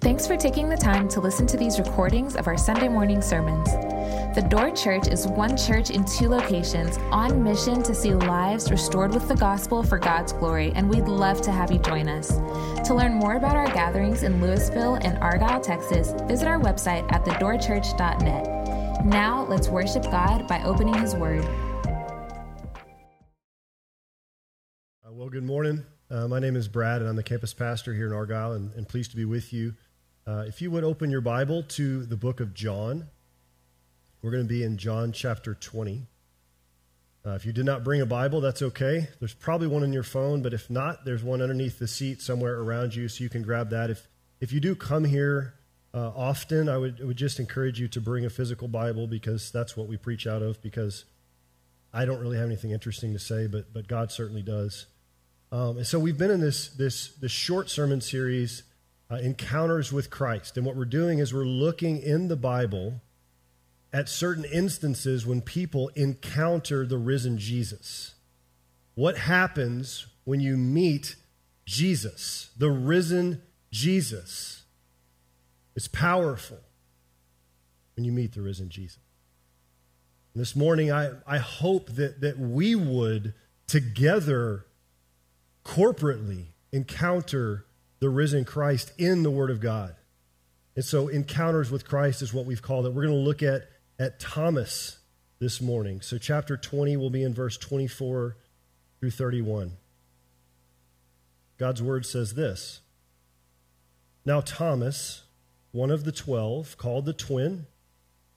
Thanks 0.00 0.28
for 0.28 0.36
taking 0.36 0.68
the 0.68 0.76
time 0.76 1.08
to 1.08 1.18
listen 1.20 1.44
to 1.48 1.56
these 1.56 1.80
recordings 1.80 2.36
of 2.36 2.46
our 2.46 2.56
Sunday 2.56 2.86
morning 2.86 3.20
sermons. 3.20 3.68
The 4.36 4.46
Door 4.48 4.76
Church 4.76 5.08
is 5.08 5.26
one 5.26 5.56
church 5.56 5.90
in 5.90 6.04
two 6.04 6.28
locations 6.28 6.98
on 7.10 7.42
mission 7.42 7.82
to 7.82 7.92
see 7.92 8.14
lives 8.14 8.70
restored 8.70 9.12
with 9.12 9.26
the 9.26 9.34
gospel 9.34 9.82
for 9.82 9.98
God's 9.98 10.32
glory, 10.32 10.70
and 10.76 10.88
we'd 10.88 11.08
love 11.08 11.40
to 11.42 11.50
have 11.50 11.72
you 11.72 11.80
join 11.80 12.08
us. 12.08 12.28
To 12.86 12.94
learn 12.94 13.14
more 13.14 13.34
about 13.34 13.56
our 13.56 13.66
gatherings 13.66 14.22
in 14.22 14.40
Lewisville 14.40 15.04
and 15.04 15.18
Argyle, 15.18 15.60
Texas, 15.60 16.14
visit 16.28 16.46
our 16.46 16.60
website 16.60 17.10
at 17.12 17.24
thedoorchurch.net. 17.24 19.04
Now, 19.04 19.46
let's 19.46 19.66
worship 19.66 20.04
God 20.04 20.46
by 20.46 20.62
opening 20.62 20.94
His 20.94 21.16
Word. 21.16 21.44
Uh, 25.04 25.10
well, 25.10 25.28
good 25.28 25.42
morning. 25.42 25.84
Uh, 26.08 26.28
my 26.28 26.38
name 26.38 26.54
is 26.54 26.68
Brad, 26.68 27.00
and 27.00 27.10
I'm 27.10 27.16
the 27.16 27.24
campus 27.24 27.52
pastor 27.52 27.92
here 27.92 28.06
in 28.06 28.12
Argyle, 28.12 28.52
and, 28.52 28.72
and 28.74 28.88
pleased 28.88 29.10
to 29.10 29.16
be 29.16 29.24
with 29.24 29.52
you. 29.52 29.74
Uh, 30.28 30.44
if 30.46 30.60
you 30.60 30.70
would 30.70 30.84
open 30.84 31.10
your 31.10 31.22
Bible 31.22 31.62
to 31.62 32.04
the 32.04 32.16
book 32.16 32.40
of 32.40 32.52
John, 32.52 33.08
we're 34.20 34.30
going 34.30 34.42
to 34.42 34.48
be 34.48 34.62
in 34.62 34.76
John 34.76 35.10
chapter 35.10 35.54
20. 35.54 36.06
Uh, 37.24 37.30
if 37.30 37.46
you 37.46 37.52
did 37.54 37.64
not 37.64 37.82
bring 37.82 38.02
a 38.02 38.06
Bible, 38.06 38.42
that's 38.42 38.60
okay. 38.60 39.08
There's 39.20 39.32
probably 39.32 39.68
one 39.68 39.82
in 39.84 39.90
your 39.90 40.02
phone, 40.02 40.42
but 40.42 40.52
if 40.52 40.68
not, 40.68 41.06
there's 41.06 41.24
one 41.24 41.40
underneath 41.40 41.78
the 41.78 41.88
seat 41.88 42.20
somewhere 42.20 42.60
around 42.60 42.94
you, 42.94 43.08
so 43.08 43.24
you 43.24 43.30
can 43.30 43.40
grab 43.40 43.70
that. 43.70 43.88
If 43.88 44.06
if 44.38 44.52
you 44.52 44.60
do 44.60 44.74
come 44.74 45.04
here 45.04 45.54
uh, 45.94 46.10
often, 46.14 46.68
I 46.68 46.76
would 46.76 47.00
I 47.00 47.06
would 47.06 47.16
just 47.16 47.40
encourage 47.40 47.80
you 47.80 47.88
to 47.88 48.00
bring 48.00 48.26
a 48.26 48.30
physical 48.30 48.68
Bible 48.68 49.06
because 49.06 49.50
that's 49.50 49.78
what 49.78 49.88
we 49.88 49.96
preach 49.96 50.26
out 50.26 50.42
of. 50.42 50.60
Because 50.60 51.06
I 51.90 52.04
don't 52.04 52.20
really 52.20 52.36
have 52.36 52.46
anything 52.46 52.72
interesting 52.72 53.14
to 53.14 53.18
say, 53.18 53.46
but 53.46 53.72
but 53.72 53.88
God 53.88 54.12
certainly 54.12 54.42
does. 54.42 54.84
Um, 55.50 55.78
and 55.78 55.86
so 55.86 55.98
we've 55.98 56.18
been 56.18 56.30
in 56.30 56.42
this 56.42 56.68
this 56.68 57.14
this 57.14 57.32
short 57.32 57.70
sermon 57.70 58.02
series 58.02 58.64
uh, 59.10 59.16
encounters 59.16 59.92
with 59.92 60.10
Christ. 60.10 60.56
And 60.56 60.66
what 60.66 60.76
we're 60.76 60.84
doing 60.84 61.18
is 61.18 61.32
we're 61.32 61.44
looking 61.44 62.00
in 62.00 62.28
the 62.28 62.36
Bible 62.36 63.00
at 63.92 64.08
certain 64.08 64.44
instances 64.44 65.26
when 65.26 65.40
people 65.40 65.88
encounter 65.94 66.86
the 66.86 66.98
risen 66.98 67.38
Jesus. 67.38 68.14
What 68.94 69.16
happens 69.16 70.06
when 70.24 70.40
you 70.40 70.56
meet 70.56 71.16
Jesus, 71.64 72.50
the 72.56 72.70
risen 72.70 73.42
Jesus? 73.70 74.62
It's 75.74 75.88
powerful 75.88 76.58
when 77.96 78.04
you 78.04 78.12
meet 78.12 78.34
the 78.34 78.42
risen 78.42 78.68
Jesus. 78.68 78.98
And 80.34 80.40
this 80.40 80.54
morning, 80.54 80.92
I, 80.92 81.12
I 81.26 81.38
hope 81.38 81.90
that, 81.92 82.20
that 82.20 82.38
we 82.38 82.74
would 82.74 83.32
together, 83.66 84.66
corporately, 85.64 86.46
encounter 86.72 87.64
the 88.00 88.08
risen 88.08 88.44
Christ 88.44 88.92
in 88.98 89.22
the 89.22 89.30
Word 89.30 89.50
of 89.50 89.60
God. 89.60 89.94
And 90.76 90.84
so, 90.84 91.08
encounters 91.08 91.70
with 91.70 91.86
Christ 91.86 92.22
is 92.22 92.32
what 92.32 92.46
we've 92.46 92.62
called 92.62 92.86
it. 92.86 92.92
We're 92.92 93.06
going 93.06 93.14
to 93.14 93.20
look 93.20 93.42
at, 93.42 93.62
at 93.98 94.20
Thomas 94.20 94.98
this 95.40 95.60
morning. 95.60 96.00
So, 96.00 96.18
chapter 96.18 96.56
20 96.56 96.96
will 96.96 97.10
be 97.10 97.22
in 97.22 97.34
verse 97.34 97.56
24 97.56 98.36
through 99.00 99.10
31. 99.10 99.72
God's 101.58 101.82
Word 101.82 102.06
says 102.06 102.34
this 102.34 102.80
Now, 104.24 104.40
Thomas, 104.40 105.24
one 105.72 105.90
of 105.90 106.04
the 106.04 106.12
twelve, 106.12 106.78
called 106.78 107.04
the 107.04 107.12
twin, 107.12 107.66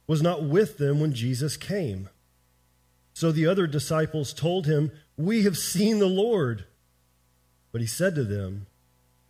was 0.06 0.20
not 0.20 0.42
with 0.42 0.78
them 0.78 1.00
when 1.00 1.14
Jesus 1.14 1.56
came. 1.56 2.08
So 3.14 3.30
the 3.30 3.46
other 3.46 3.66
disciples 3.66 4.32
told 4.32 4.66
him, 4.66 4.90
We 5.16 5.44
have 5.44 5.56
seen 5.56 5.98
the 5.98 6.06
Lord. 6.06 6.64
But 7.70 7.80
he 7.80 7.86
said 7.86 8.14
to 8.16 8.24
them, 8.24 8.66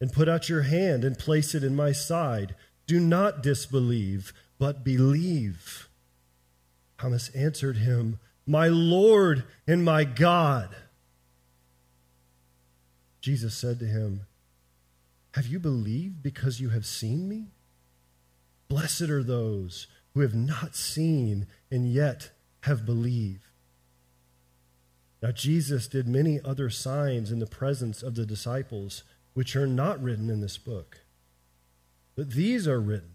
and 0.00 0.12
put 0.12 0.28
out 0.28 0.48
your 0.48 0.62
hand 0.62 1.04
and 1.04 1.18
place 1.18 1.54
it 1.54 1.64
in 1.64 1.74
my 1.74 1.92
side. 1.92 2.54
Do 2.86 3.00
not 3.00 3.42
disbelieve, 3.42 4.32
but 4.58 4.84
believe. 4.84 5.88
Thomas 6.98 7.28
answered 7.30 7.78
him, 7.78 8.18
My 8.46 8.68
Lord 8.68 9.44
and 9.66 9.84
my 9.84 10.04
God. 10.04 10.74
Jesus 13.20 13.54
said 13.54 13.78
to 13.80 13.86
him, 13.86 14.26
Have 15.34 15.46
you 15.46 15.58
believed 15.58 16.22
because 16.22 16.60
you 16.60 16.70
have 16.70 16.86
seen 16.86 17.28
me? 17.28 17.48
Blessed 18.68 19.02
are 19.02 19.22
those 19.22 19.86
who 20.14 20.20
have 20.20 20.34
not 20.34 20.74
seen 20.74 21.46
and 21.70 21.92
yet 21.92 22.30
have 22.62 22.86
believed. 22.86 23.44
Now, 25.22 25.32
Jesus 25.32 25.88
did 25.88 26.06
many 26.06 26.40
other 26.44 26.70
signs 26.70 27.32
in 27.32 27.38
the 27.38 27.46
presence 27.46 28.02
of 28.02 28.14
the 28.14 28.26
disciples 28.26 29.02
which 29.38 29.54
are 29.54 29.68
not 29.68 30.02
written 30.02 30.28
in 30.30 30.40
this 30.40 30.58
book. 30.58 31.02
But 32.16 32.32
these 32.32 32.66
are 32.66 32.80
written 32.80 33.14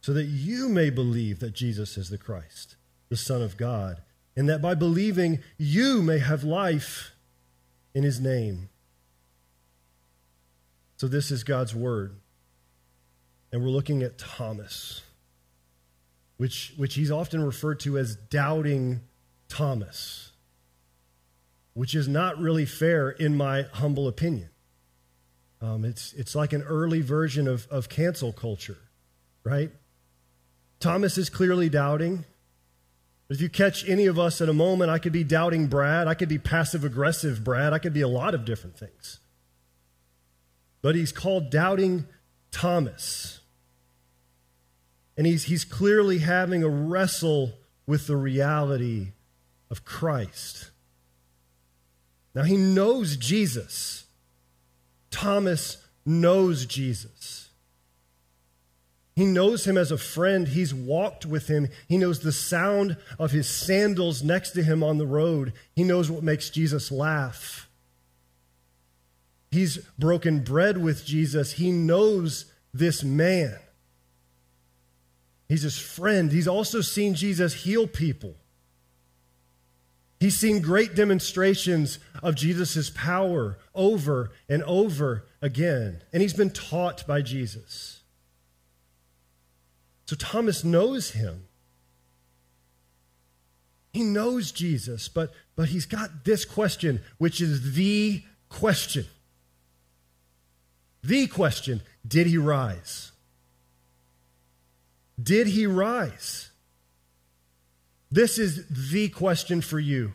so 0.00 0.12
that 0.14 0.24
you 0.24 0.68
may 0.68 0.90
believe 0.90 1.38
that 1.38 1.54
Jesus 1.54 1.96
is 1.96 2.10
the 2.10 2.18
Christ, 2.18 2.74
the 3.08 3.16
Son 3.16 3.40
of 3.40 3.56
God, 3.56 4.02
and 4.34 4.48
that 4.48 4.60
by 4.60 4.74
believing 4.74 5.38
you 5.56 6.02
may 6.02 6.18
have 6.18 6.42
life 6.42 7.12
in 7.94 8.02
his 8.02 8.18
name. 8.18 8.68
So, 10.96 11.06
this 11.06 11.30
is 11.30 11.44
God's 11.44 11.72
word. 11.72 12.16
And 13.52 13.62
we're 13.62 13.68
looking 13.68 14.02
at 14.02 14.18
Thomas, 14.18 15.02
which, 16.36 16.74
which 16.76 16.94
he's 16.96 17.12
often 17.12 17.44
referred 17.44 17.78
to 17.80 17.96
as 17.96 18.16
doubting 18.16 19.02
Thomas, 19.48 20.32
which 21.74 21.94
is 21.94 22.08
not 22.08 22.40
really 22.40 22.66
fair 22.66 23.10
in 23.10 23.36
my 23.36 23.66
humble 23.72 24.08
opinion. 24.08 24.48
Um, 25.62 25.84
it's, 25.84 26.12
it's 26.14 26.34
like 26.34 26.52
an 26.52 26.62
early 26.62 27.02
version 27.02 27.46
of, 27.46 27.68
of 27.70 27.88
cancel 27.88 28.32
culture, 28.32 28.78
right? 29.44 29.70
Thomas 30.80 31.16
is 31.16 31.30
clearly 31.30 31.68
doubting. 31.68 32.24
If 33.30 33.40
you 33.40 33.48
catch 33.48 33.88
any 33.88 34.06
of 34.06 34.18
us 34.18 34.40
at 34.40 34.48
a 34.48 34.52
moment, 34.52 34.90
I 34.90 34.98
could 34.98 35.12
be 35.12 35.22
doubting 35.22 35.68
Brad. 35.68 36.08
I 36.08 36.14
could 36.14 36.28
be 36.28 36.38
passive 36.38 36.84
aggressive 36.84 37.44
Brad. 37.44 37.72
I 37.72 37.78
could 37.78 37.94
be 37.94 38.00
a 38.00 38.08
lot 38.08 38.34
of 38.34 38.44
different 38.44 38.76
things. 38.76 39.20
But 40.82 40.96
he's 40.96 41.12
called 41.12 41.48
doubting 41.48 42.06
Thomas. 42.50 43.40
And 45.16 45.28
he's, 45.28 45.44
he's 45.44 45.64
clearly 45.64 46.18
having 46.18 46.64
a 46.64 46.68
wrestle 46.68 47.52
with 47.86 48.08
the 48.08 48.16
reality 48.16 49.12
of 49.70 49.84
Christ. 49.84 50.72
Now, 52.34 52.42
he 52.42 52.56
knows 52.56 53.16
Jesus. 53.16 54.06
Thomas 55.12 55.76
knows 56.04 56.66
Jesus. 56.66 57.50
He 59.14 59.24
knows 59.26 59.66
him 59.66 59.76
as 59.76 59.92
a 59.92 59.98
friend. 59.98 60.48
He's 60.48 60.74
walked 60.74 61.26
with 61.26 61.46
him. 61.46 61.68
He 61.86 61.98
knows 61.98 62.20
the 62.20 62.32
sound 62.32 62.96
of 63.18 63.30
his 63.30 63.46
sandals 63.48 64.22
next 64.22 64.52
to 64.52 64.62
him 64.62 64.82
on 64.82 64.98
the 64.98 65.06
road. 65.06 65.52
He 65.76 65.84
knows 65.84 66.10
what 66.10 66.24
makes 66.24 66.50
Jesus 66.50 66.90
laugh. 66.90 67.68
He's 69.50 69.76
broken 69.98 70.40
bread 70.40 70.78
with 70.78 71.04
Jesus. 71.04 71.52
He 71.52 71.70
knows 71.70 72.46
this 72.72 73.04
man. 73.04 73.58
He's 75.46 75.62
his 75.62 75.78
friend. 75.78 76.32
He's 76.32 76.48
also 76.48 76.80
seen 76.80 77.14
Jesus 77.14 77.52
heal 77.52 77.86
people. 77.86 78.34
He's 80.22 80.38
seen 80.38 80.62
great 80.62 80.94
demonstrations 80.94 81.98
of 82.22 82.36
Jesus' 82.36 82.90
power 82.90 83.58
over 83.74 84.30
and 84.48 84.62
over 84.62 85.24
again, 85.40 86.00
and 86.12 86.22
he's 86.22 86.32
been 86.32 86.52
taught 86.52 87.04
by 87.08 87.22
Jesus. 87.22 88.02
So 90.06 90.14
Thomas 90.14 90.62
knows 90.62 91.10
him. 91.10 91.48
He 93.92 94.04
knows 94.04 94.52
Jesus, 94.52 95.08
but, 95.08 95.32
but 95.56 95.70
he's 95.70 95.86
got 95.86 96.24
this 96.24 96.44
question, 96.44 97.00
which 97.18 97.40
is 97.40 97.74
the 97.74 98.22
question. 98.48 99.06
The 101.02 101.26
question 101.26 101.82
Did 102.06 102.28
he 102.28 102.38
rise? 102.38 103.10
Did 105.20 105.48
he 105.48 105.66
rise? 105.66 106.51
This 108.12 108.38
is 108.38 108.66
the 108.68 109.08
question 109.08 109.62
for 109.62 109.80
you 109.80 110.12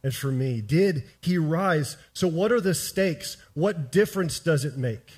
and 0.00 0.14
for 0.14 0.30
me. 0.30 0.60
Did 0.60 1.02
he 1.20 1.38
rise? 1.38 1.96
So, 2.12 2.28
what 2.28 2.52
are 2.52 2.60
the 2.60 2.72
stakes? 2.72 3.36
What 3.52 3.90
difference 3.90 4.38
does 4.38 4.64
it 4.64 4.76
make? 4.76 5.14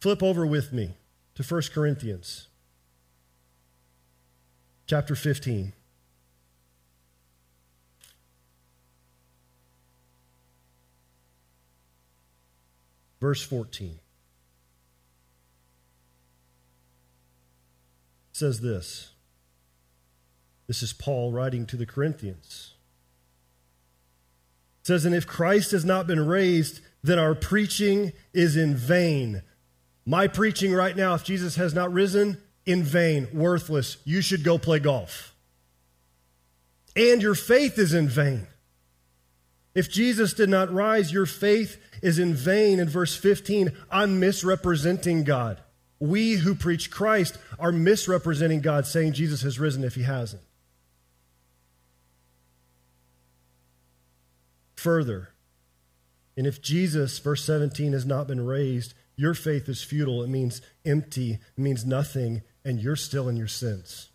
Flip 0.00 0.20
over 0.20 0.44
with 0.44 0.72
me 0.72 0.96
to 1.36 1.44
1 1.44 1.62
Corinthians 1.72 2.48
chapter 4.88 5.14
15. 5.14 5.72
Verse 13.20 13.44
14 13.44 14.00
says 18.32 18.60
this. 18.60 19.11
This 20.72 20.82
is 20.82 20.94
Paul 20.94 21.32
writing 21.32 21.66
to 21.66 21.76
the 21.76 21.84
Corinthians. 21.84 22.72
It 24.80 24.86
says, 24.86 25.04
And 25.04 25.14
if 25.14 25.26
Christ 25.26 25.72
has 25.72 25.84
not 25.84 26.06
been 26.06 26.26
raised, 26.26 26.80
then 27.02 27.18
our 27.18 27.34
preaching 27.34 28.14
is 28.32 28.56
in 28.56 28.74
vain. 28.74 29.42
My 30.06 30.28
preaching 30.28 30.72
right 30.72 30.96
now, 30.96 31.12
if 31.12 31.24
Jesus 31.24 31.56
has 31.56 31.74
not 31.74 31.92
risen, 31.92 32.38
in 32.64 32.84
vain, 32.84 33.28
worthless. 33.34 33.98
You 34.06 34.22
should 34.22 34.44
go 34.44 34.56
play 34.56 34.78
golf. 34.78 35.34
And 36.96 37.20
your 37.20 37.34
faith 37.34 37.78
is 37.78 37.92
in 37.92 38.08
vain. 38.08 38.46
If 39.74 39.90
Jesus 39.90 40.32
did 40.32 40.48
not 40.48 40.72
rise, 40.72 41.12
your 41.12 41.26
faith 41.26 41.76
is 42.00 42.18
in 42.18 42.32
vain. 42.32 42.80
In 42.80 42.88
verse 42.88 43.14
15, 43.14 43.72
I'm 43.90 44.18
misrepresenting 44.18 45.24
God. 45.24 45.60
We 46.00 46.36
who 46.36 46.54
preach 46.54 46.90
Christ 46.90 47.36
are 47.58 47.72
misrepresenting 47.72 48.62
God, 48.62 48.86
saying 48.86 49.12
Jesus 49.12 49.42
has 49.42 49.60
risen 49.60 49.84
if 49.84 49.96
he 49.96 50.04
hasn't. 50.04 50.40
Further, 54.82 55.28
and 56.36 56.44
if 56.44 56.60
Jesus, 56.60 57.16
verse 57.20 57.44
17, 57.44 57.92
has 57.92 58.04
not 58.04 58.26
been 58.26 58.44
raised, 58.44 58.94
your 59.14 59.32
faith 59.32 59.68
is 59.68 59.80
futile. 59.80 60.24
It 60.24 60.28
means 60.28 60.60
empty, 60.84 61.34
it 61.34 61.60
means 61.60 61.86
nothing, 61.86 62.42
and 62.64 62.80
you're 62.80 62.96
still 62.96 63.28
in 63.28 63.36
your 63.36 63.46
sins. 63.46 64.10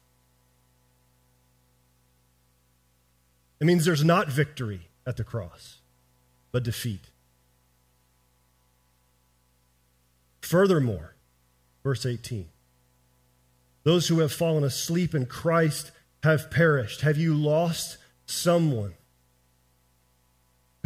It 3.61 3.63
means 3.63 3.85
there's 3.85 4.03
not 4.03 4.27
victory 4.27 4.89
at 5.05 5.15
the 5.15 5.23
cross, 5.23 5.77
but 6.51 6.63
defeat. 6.63 7.11
Furthermore, 10.41 11.15
verse 11.81 12.05
18 12.05 12.49
those 13.85 14.09
who 14.09 14.19
have 14.19 14.33
fallen 14.33 14.65
asleep 14.65 15.15
in 15.15 15.27
Christ 15.27 15.91
have 16.23 16.51
perished. 16.51 16.99
Have 17.03 17.15
you 17.15 17.33
lost 17.33 17.95
someone 18.25 18.95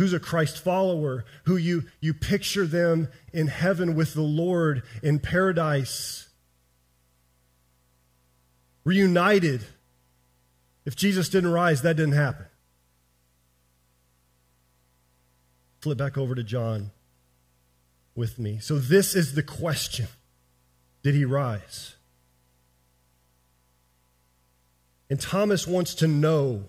who's 0.02 0.14
a 0.14 0.20
Christ 0.20 0.64
follower, 0.64 1.26
who 1.44 1.56
you, 1.58 1.84
you 2.00 2.12
picture 2.12 2.66
them 2.66 3.08
in 3.34 3.46
heaven 3.46 3.94
with 3.94 4.16
the 4.16 4.24
Lord 4.24 4.82
in 5.04 5.20
paradise? 5.20 6.28
Reunited. 8.84 9.64
If 10.86 10.96
Jesus 10.96 11.30
didn't 11.30 11.52
rise, 11.52 11.84
that 11.84 11.98
didn't 11.98 12.16
happen. 12.16 12.48
Flip 15.82 16.00
back 16.00 16.18
over 16.18 16.34
to 16.34 16.44
John 16.44 16.90
with 18.16 18.40
me. 18.40 18.58
So, 18.58 18.80
this 18.80 19.16
is 19.16 19.36
the 19.36 19.44
question 19.44 20.08
Did 21.04 21.14
he 21.14 21.26
rise? 21.26 21.96
And 25.12 25.22
Thomas 25.22 25.68
wants 25.68 25.94
to 25.94 26.08
know. 26.08 26.64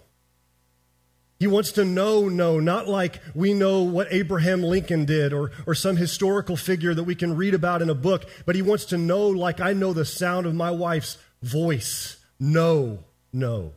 He 1.43 1.49
wants 1.49 1.73
to 1.73 1.85
know, 1.85 2.29
no, 2.29 2.61
not 2.61 2.87
like 2.87 3.21
we 3.35 3.53
know 3.53 3.83
what 3.83 4.07
Abraham 4.13 4.63
Lincoln 4.63 5.05
did 5.05 5.33
or, 5.33 5.51
or 5.67 5.75
some 5.75 5.97
historical 5.97 6.57
figure 6.57 6.95
that 6.95 7.03
we 7.03 7.17
can 7.17 7.35
read 7.35 7.53
about 7.53 7.83
in 7.83 7.91
a 7.91 7.97
book, 7.97 8.31
but 8.47 8.55
he 8.55 8.63
wants 8.63 8.85
to 8.85 8.97
know, 8.97 9.27
like 9.27 9.61
I 9.61 9.73
know 9.73 9.93
the 9.93 10.05
sound 10.05 10.47
of 10.47 10.55
my 10.55 10.71
wife's 10.71 11.19
voice. 11.43 12.25
No, 12.39 13.01
no. 13.33 13.73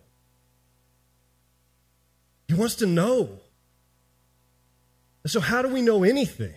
He 2.48 2.54
wants 2.54 2.76
to 2.76 2.86
know. 2.86 3.40
So, 5.26 5.40
how 5.40 5.64
do 5.64 5.70
we 5.70 5.82
know 5.82 6.04
anything? 6.04 6.54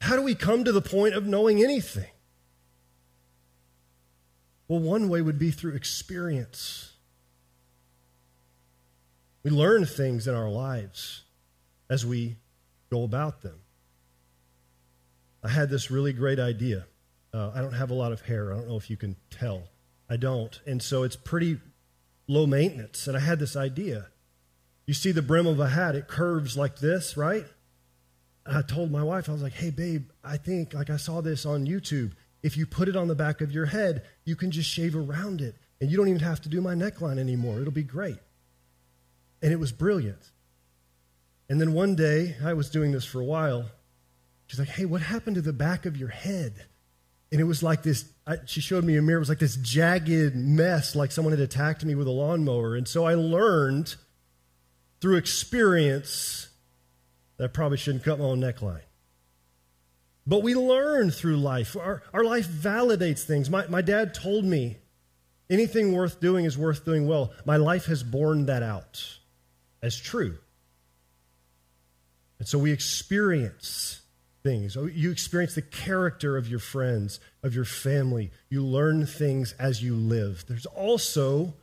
How 0.00 0.16
do 0.16 0.22
we 0.22 0.34
come 0.34 0.64
to 0.64 0.72
the 0.72 0.82
point 0.82 1.14
of 1.14 1.24
knowing 1.28 1.62
anything? 1.62 2.10
Well, 4.66 4.80
one 4.80 5.08
way 5.08 5.22
would 5.22 5.38
be 5.38 5.52
through 5.52 5.76
experience. 5.76 6.94
We 9.48 9.54
learn 9.54 9.86
things 9.86 10.28
in 10.28 10.34
our 10.34 10.50
lives 10.50 11.22
as 11.88 12.04
we 12.04 12.36
go 12.90 13.02
about 13.02 13.40
them. 13.40 13.58
I 15.42 15.48
had 15.48 15.70
this 15.70 15.90
really 15.90 16.12
great 16.12 16.38
idea. 16.38 16.84
Uh, 17.32 17.52
I 17.54 17.62
don't 17.62 17.72
have 17.72 17.90
a 17.90 17.94
lot 17.94 18.12
of 18.12 18.20
hair. 18.20 18.52
I 18.52 18.58
don't 18.58 18.68
know 18.68 18.76
if 18.76 18.90
you 18.90 18.98
can 18.98 19.16
tell. 19.30 19.62
I 20.06 20.18
don't. 20.18 20.60
And 20.66 20.82
so 20.82 21.02
it's 21.02 21.16
pretty 21.16 21.60
low 22.26 22.44
maintenance. 22.46 23.06
And 23.06 23.16
I 23.16 23.20
had 23.20 23.38
this 23.38 23.56
idea. 23.56 24.08
You 24.86 24.92
see 24.92 25.12
the 25.12 25.22
brim 25.22 25.46
of 25.46 25.60
a 25.60 25.68
hat, 25.70 25.94
it 25.94 26.08
curves 26.08 26.58
like 26.58 26.80
this, 26.80 27.16
right? 27.16 27.46
I 28.44 28.60
told 28.60 28.90
my 28.90 29.02
wife, 29.02 29.30
I 29.30 29.32
was 29.32 29.42
like, 29.42 29.54
hey, 29.54 29.70
babe, 29.70 30.10
I 30.22 30.36
think, 30.36 30.74
like 30.74 30.90
I 30.90 30.98
saw 30.98 31.22
this 31.22 31.46
on 31.46 31.66
YouTube. 31.66 32.12
If 32.42 32.58
you 32.58 32.66
put 32.66 32.86
it 32.86 32.96
on 32.96 33.08
the 33.08 33.14
back 33.14 33.40
of 33.40 33.50
your 33.50 33.64
head, 33.64 34.04
you 34.26 34.36
can 34.36 34.50
just 34.50 34.68
shave 34.68 34.94
around 34.94 35.40
it. 35.40 35.54
And 35.80 35.90
you 35.90 35.96
don't 35.96 36.08
even 36.08 36.20
have 36.20 36.42
to 36.42 36.50
do 36.50 36.60
my 36.60 36.74
neckline 36.74 37.18
anymore. 37.18 37.60
It'll 37.62 37.72
be 37.72 37.82
great. 37.82 38.18
And 39.42 39.52
it 39.52 39.58
was 39.58 39.72
brilliant. 39.72 40.30
And 41.48 41.60
then 41.60 41.72
one 41.72 41.94
day, 41.94 42.36
I 42.44 42.52
was 42.52 42.68
doing 42.68 42.92
this 42.92 43.04
for 43.04 43.20
a 43.20 43.24
while. 43.24 43.66
She's 44.46 44.58
like, 44.58 44.68
hey, 44.68 44.84
what 44.84 45.00
happened 45.00 45.36
to 45.36 45.42
the 45.42 45.52
back 45.52 45.86
of 45.86 45.96
your 45.96 46.08
head? 46.08 46.66
And 47.30 47.40
it 47.40 47.44
was 47.44 47.62
like 47.62 47.82
this, 47.82 48.06
I, 48.26 48.36
she 48.46 48.60
showed 48.60 48.84
me 48.84 48.96
a 48.96 49.02
mirror. 49.02 49.18
It 49.18 49.20
was 49.20 49.28
like 49.28 49.38
this 49.38 49.56
jagged 49.56 50.34
mess, 50.34 50.94
like 50.94 51.12
someone 51.12 51.32
had 51.32 51.40
attacked 51.40 51.84
me 51.84 51.94
with 51.94 52.06
a 52.06 52.10
lawnmower. 52.10 52.74
And 52.74 52.88
so 52.88 53.04
I 53.04 53.14
learned 53.14 53.94
through 55.00 55.16
experience 55.16 56.48
that 57.36 57.44
I 57.44 57.46
probably 57.48 57.78
shouldn't 57.78 58.04
cut 58.04 58.18
my 58.18 58.24
own 58.24 58.40
neckline. 58.40 58.82
But 60.26 60.42
we 60.42 60.54
learn 60.54 61.10
through 61.10 61.36
life. 61.38 61.76
Our, 61.76 62.02
our 62.12 62.24
life 62.24 62.46
validates 62.46 63.22
things. 63.22 63.48
My, 63.48 63.66
my 63.68 63.80
dad 63.80 64.12
told 64.12 64.44
me 64.44 64.76
anything 65.48 65.92
worth 65.92 66.20
doing 66.20 66.44
is 66.44 66.58
worth 66.58 66.84
doing 66.84 67.06
well. 67.06 67.32
My 67.46 67.56
life 67.56 67.86
has 67.86 68.02
borne 68.02 68.46
that 68.46 68.62
out 68.62 69.17
as 69.82 69.98
true. 69.98 70.38
And 72.38 72.46
so 72.46 72.58
we 72.58 72.72
experience 72.72 74.00
things. 74.42 74.76
Oh, 74.76 74.86
you 74.86 75.10
experience 75.10 75.54
the 75.54 75.62
character 75.62 76.36
of 76.36 76.48
your 76.48 76.60
friends, 76.60 77.20
of 77.42 77.54
your 77.54 77.64
family. 77.64 78.30
You 78.48 78.64
learn 78.64 79.06
things 79.06 79.54
as 79.58 79.82
you 79.82 79.94
live. 79.94 80.44
There's 80.46 80.66
also, 80.66 81.54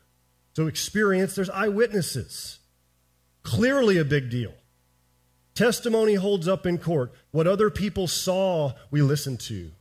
so 0.53 0.67
experience, 0.67 1.35
there's 1.35 1.49
eyewitnesses. 1.49 2.59
Clearly 3.43 3.97
a 3.97 4.05
big 4.05 4.29
deal. 4.29 4.53
Testimony 5.53 6.15
holds 6.15 6.47
up 6.47 6.65
in 6.65 6.77
court. 6.77 7.13
What 7.31 7.47
other 7.47 7.69
people 7.69 8.07
saw, 8.07 8.73
we 8.91 9.01
listen 9.01 9.37
to. 9.37 9.71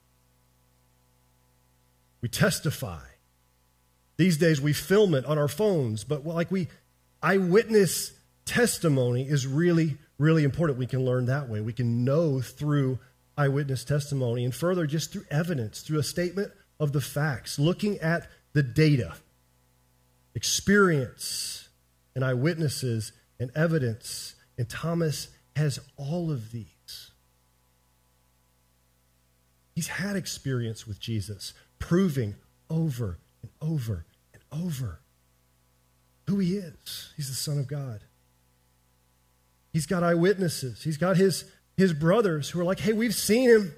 We 2.21 2.29
testify. 2.29 3.01
These 4.17 4.37
days 4.37 4.61
we 4.61 4.73
film 4.73 5.15
it 5.15 5.27
on 5.27 5.37
our 5.37 5.49
phones, 5.49 6.05
but 6.05 6.25
like 6.25 6.51
we, 6.51 6.69
eyewitness 7.21 8.13
testimony 8.45 9.29
is 9.29 9.47
really, 9.47 9.99
really 10.19 10.45
important. 10.45 10.79
We 10.79 10.87
can 10.87 11.05
learn 11.05 11.27
that 11.27 11.49
way. 11.49 11.61
We 11.61 11.73
can 11.73 12.05
know 12.05 12.41
through 12.41 12.99
eyewitness 13.37 13.85
testimony 13.85 14.45
and 14.45 14.55
further 14.55 14.87
just 14.87 15.13
through 15.13 15.25
evidence, 15.31 15.83
through 15.83 15.99
a 15.99 16.05
statement 16.05 16.53
of 16.79 16.93
the 16.93 17.01
facts, 17.01 17.59
looking 17.59 17.99
at 17.99 18.29
the 18.53 18.63
data, 18.63 19.15
experience, 20.35 21.69
and 22.15 22.25
eyewitnesses 22.25 23.13
and 23.41 23.51
evidence. 23.55 24.35
And 24.57 24.69
Thomas 24.69 25.29
has 25.57 25.81
all 25.97 26.31
of 26.31 26.53
these. 26.53 27.11
He's 29.75 29.89
had 29.89 30.15
experience 30.15 30.87
with 30.87 31.01
Jesus, 31.01 31.53
proving 31.81 32.37
over 32.71 33.19
and 33.43 33.51
over 33.61 34.07
and 34.33 34.43
over 34.53 35.01
who 36.29 36.39
he 36.39 36.57
is. 36.57 37.13
He's 37.17 37.29
the 37.29 37.35
Son 37.35 37.59
of 37.59 37.67
God. 37.67 38.05
He's 39.75 39.87
got 39.87 40.05
eyewitnesses. 40.05 40.85
He's 40.85 40.97
got 40.97 41.17
his, 41.17 41.45
his 41.77 41.93
brothers 41.93 42.49
who 42.49 42.61
are 42.61 42.65
like, 42.65 42.79
hey, 42.79 42.93
we've 42.93 43.15
seen 43.15 43.51
him. 43.51 43.75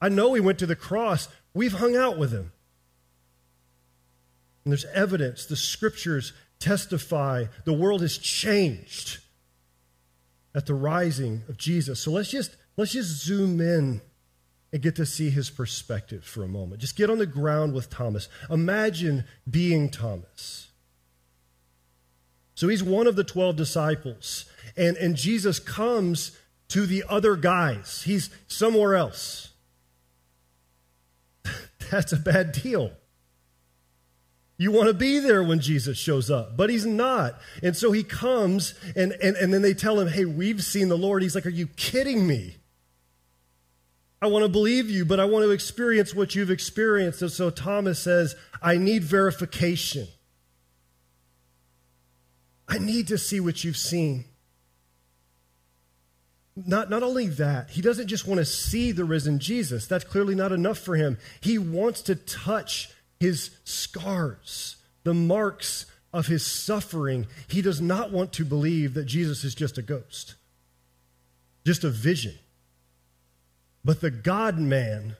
I 0.00 0.08
know 0.08 0.32
he 0.32 0.40
went 0.40 0.60
to 0.60 0.66
the 0.66 0.76
cross. 0.76 1.28
We've 1.52 1.72
hung 1.72 1.96
out 1.96 2.16
with 2.16 2.30
him. 2.30 2.52
And 4.64 4.72
there's 4.72 4.84
evidence. 4.84 5.44
The 5.44 5.56
scriptures 5.56 6.32
testify 6.60 7.46
the 7.64 7.72
world 7.72 8.00
has 8.02 8.16
changed 8.16 9.18
at 10.54 10.66
the 10.66 10.74
rising 10.74 11.42
of 11.48 11.58
Jesus. 11.58 11.98
So 11.98 12.12
let's 12.12 12.30
just 12.30 12.56
let's 12.76 12.92
just 12.92 13.24
zoom 13.24 13.60
in 13.60 14.00
and 14.72 14.82
get 14.82 14.94
to 14.96 15.06
see 15.06 15.30
his 15.30 15.50
perspective 15.50 16.22
for 16.24 16.44
a 16.44 16.48
moment. 16.48 16.80
Just 16.80 16.96
get 16.96 17.10
on 17.10 17.18
the 17.18 17.26
ground 17.26 17.74
with 17.74 17.90
Thomas. 17.90 18.28
Imagine 18.50 19.24
being 19.50 19.90
Thomas. 19.90 20.68
So 22.54 22.68
he's 22.68 22.84
one 22.84 23.06
of 23.06 23.16
the 23.16 23.24
12 23.24 23.56
disciples. 23.56 24.46
And, 24.76 24.96
and 24.96 25.16
Jesus 25.16 25.58
comes 25.58 26.36
to 26.68 26.86
the 26.86 27.04
other 27.08 27.36
guys. 27.36 28.02
He's 28.02 28.30
somewhere 28.48 28.94
else. 28.96 29.50
That's 31.90 32.12
a 32.12 32.16
bad 32.16 32.52
deal. 32.52 32.92
You 34.58 34.72
want 34.72 34.88
to 34.88 34.94
be 34.94 35.18
there 35.18 35.42
when 35.42 35.60
Jesus 35.60 35.98
shows 35.98 36.30
up, 36.30 36.56
but 36.56 36.70
he's 36.70 36.86
not. 36.86 37.38
And 37.62 37.76
so 37.76 37.92
he 37.92 38.02
comes, 38.02 38.74
and, 38.94 39.12
and, 39.12 39.36
and 39.36 39.52
then 39.52 39.60
they 39.60 39.74
tell 39.74 40.00
him, 40.00 40.08
Hey, 40.08 40.24
we've 40.24 40.64
seen 40.64 40.88
the 40.88 40.96
Lord. 40.96 41.22
He's 41.22 41.34
like, 41.34 41.46
Are 41.46 41.50
you 41.50 41.66
kidding 41.66 42.26
me? 42.26 42.56
I 44.20 44.28
want 44.28 44.44
to 44.44 44.48
believe 44.48 44.88
you, 44.88 45.04
but 45.04 45.20
I 45.20 45.26
want 45.26 45.44
to 45.44 45.50
experience 45.50 46.14
what 46.14 46.34
you've 46.34 46.50
experienced. 46.50 47.20
And 47.20 47.30
so 47.30 47.50
Thomas 47.50 47.98
says, 47.98 48.34
I 48.62 48.78
need 48.78 49.04
verification. 49.04 50.08
I 52.66 52.78
need 52.78 53.08
to 53.08 53.18
see 53.18 53.40
what 53.40 53.62
you've 53.62 53.76
seen. 53.76 54.24
Not, 56.56 56.88
not 56.88 57.02
only 57.02 57.26
that, 57.26 57.70
he 57.70 57.82
doesn't 57.82 58.08
just 58.08 58.26
want 58.26 58.38
to 58.38 58.44
see 58.46 58.90
the 58.90 59.04
risen 59.04 59.38
Jesus. 59.38 59.86
That's 59.86 60.04
clearly 60.04 60.34
not 60.34 60.52
enough 60.52 60.78
for 60.78 60.96
him. 60.96 61.18
He 61.42 61.58
wants 61.58 62.00
to 62.02 62.14
touch 62.14 62.90
his 63.20 63.50
scars, 63.64 64.76
the 65.04 65.12
marks 65.12 65.84
of 66.14 66.28
his 66.28 66.46
suffering. 66.46 67.26
He 67.46 67.60
does 67.60 67.80
not 67.80 68.10
want 68.10 68.32
to 68.34 68.44
believe 68.44 68.94
that 68.94 69.04
Jesus 69.04 69.44
is 69.44 69.54
just 69.54 69.76
a 69.76 69.82
ghost, 69.82 70.34
just 71.66 71.84
a 71.84 71.90
vision. 71.90 72.34
But 73.84 74.00
the 74.00 74.10
God 74.10 74.58
man, 74.58 75.14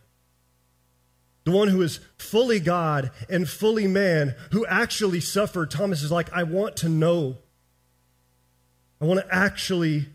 the 1.44 1.50
one 1.50 1.68
who 1.68 1.82
is 1.82 2.00
fully 2.16 2.60
God 2.60 3.10
and 3.28 3.46
fully 3.46 3.86
man, 3.86 4.34
who 4.52 4.64
actually 4.66 5.20
suffered, 5.20 5.70
Thomas 5.70 6.02
is 6.02 6.10
like, 6.10 6.32
I 6.32 6.44
want 6.44 6.78
to 6.78 6.88
know. 6.88 7.36
I 9.00 9.04
want 9.04 9.20
to 9.20 9.34
actually 9.34 10.06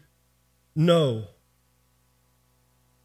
know. 0.75 1.25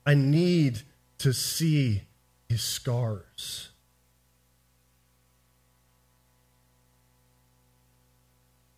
I 0.05 0.15
need 0.15 0.83
to 1.19 1.33
see 1.33 2.03
his 2.49 2.63
scars. 2.63 3.71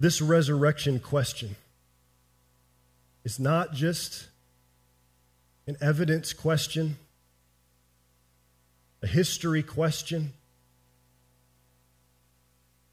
This 0.00 0.23
resurrection 0.23 1.00
question 1.00 1.57
is 3.25 3.38
not 3.38 3.73
just 3.73 4.28
an 5.66 5.76
evidence 5.80 6.33
question, 6.33 6.97
a 9.02 9.07
history 9.07 9.62
question, 9.62 10.33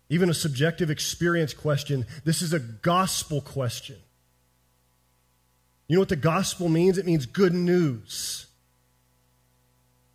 even 0.09 0.29
a 0.29 0.33
subjective 0.33 0.89
experience 0.89 1.53
question. 1.53 2.05
This 2.25 2.41
is 2.41 2.53
a 2.53 2.59
gospel 2.59 3.39
question. 3.39 3.97
You 5.87 5.95
know 5.95 6.01
what 6.01 6.09
the 6.09 6.15
gospel 6.15 6.69
means? 6.69 6.97
It 6.97 7.05
means 7.05 7.25
good 7.25 7.53
news. 7.53 8.47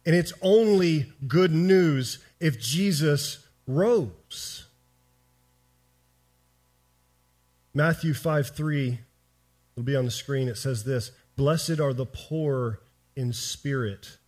And 0.05 0.17
it's 0.17 0.33
only 0.43 1.13
good 1.29 1.53
news 1.53 2.19
if 2.41 2.61
Jesus 2.61 3.47
rose. 3.67 4.67
Matthew 7.73 8.15
5 8.15 8.51
3, 8.51 8.99
it'll 9.77 9.85
be 9.85 9.95
on 9.95 10.05
the 10.05 10.11
screen. 10.11 10.49
It 10.49 10.57
says 10.57 10.85
this 10.85 11.13
Blessed 11.37 11.79
are 11.79 11.93
the 11.93 12.07
poor 12.07 12.81
in 13.15 13.33
spirit, 13.33 14.19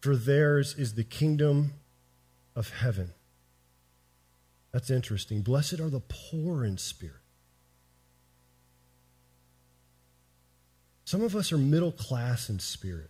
for 0.00 0.16
theirs 0.16 0.74
is 0.78 0.94
the 0.94 1.04
kingdom 1.04 1.74
of 2.56 2.70
heaven. 2.70 3.12
That's 4.72 4.90
interesting. 4.90 5.42
Blessed 5.42 5.80
are 5.80 5.90
the 5.90 6.02
poor 6.08 6.64
in 6.64 6.78
spirit. 6.78 7.17
Some 11.08 11.22
of 11.22 11.34
us 11.34 11.52
are 11.52 11.56
middle 11.56 11.90
class 11.90 12.50
in 12.50 12.58
spirit. 12.58 13.08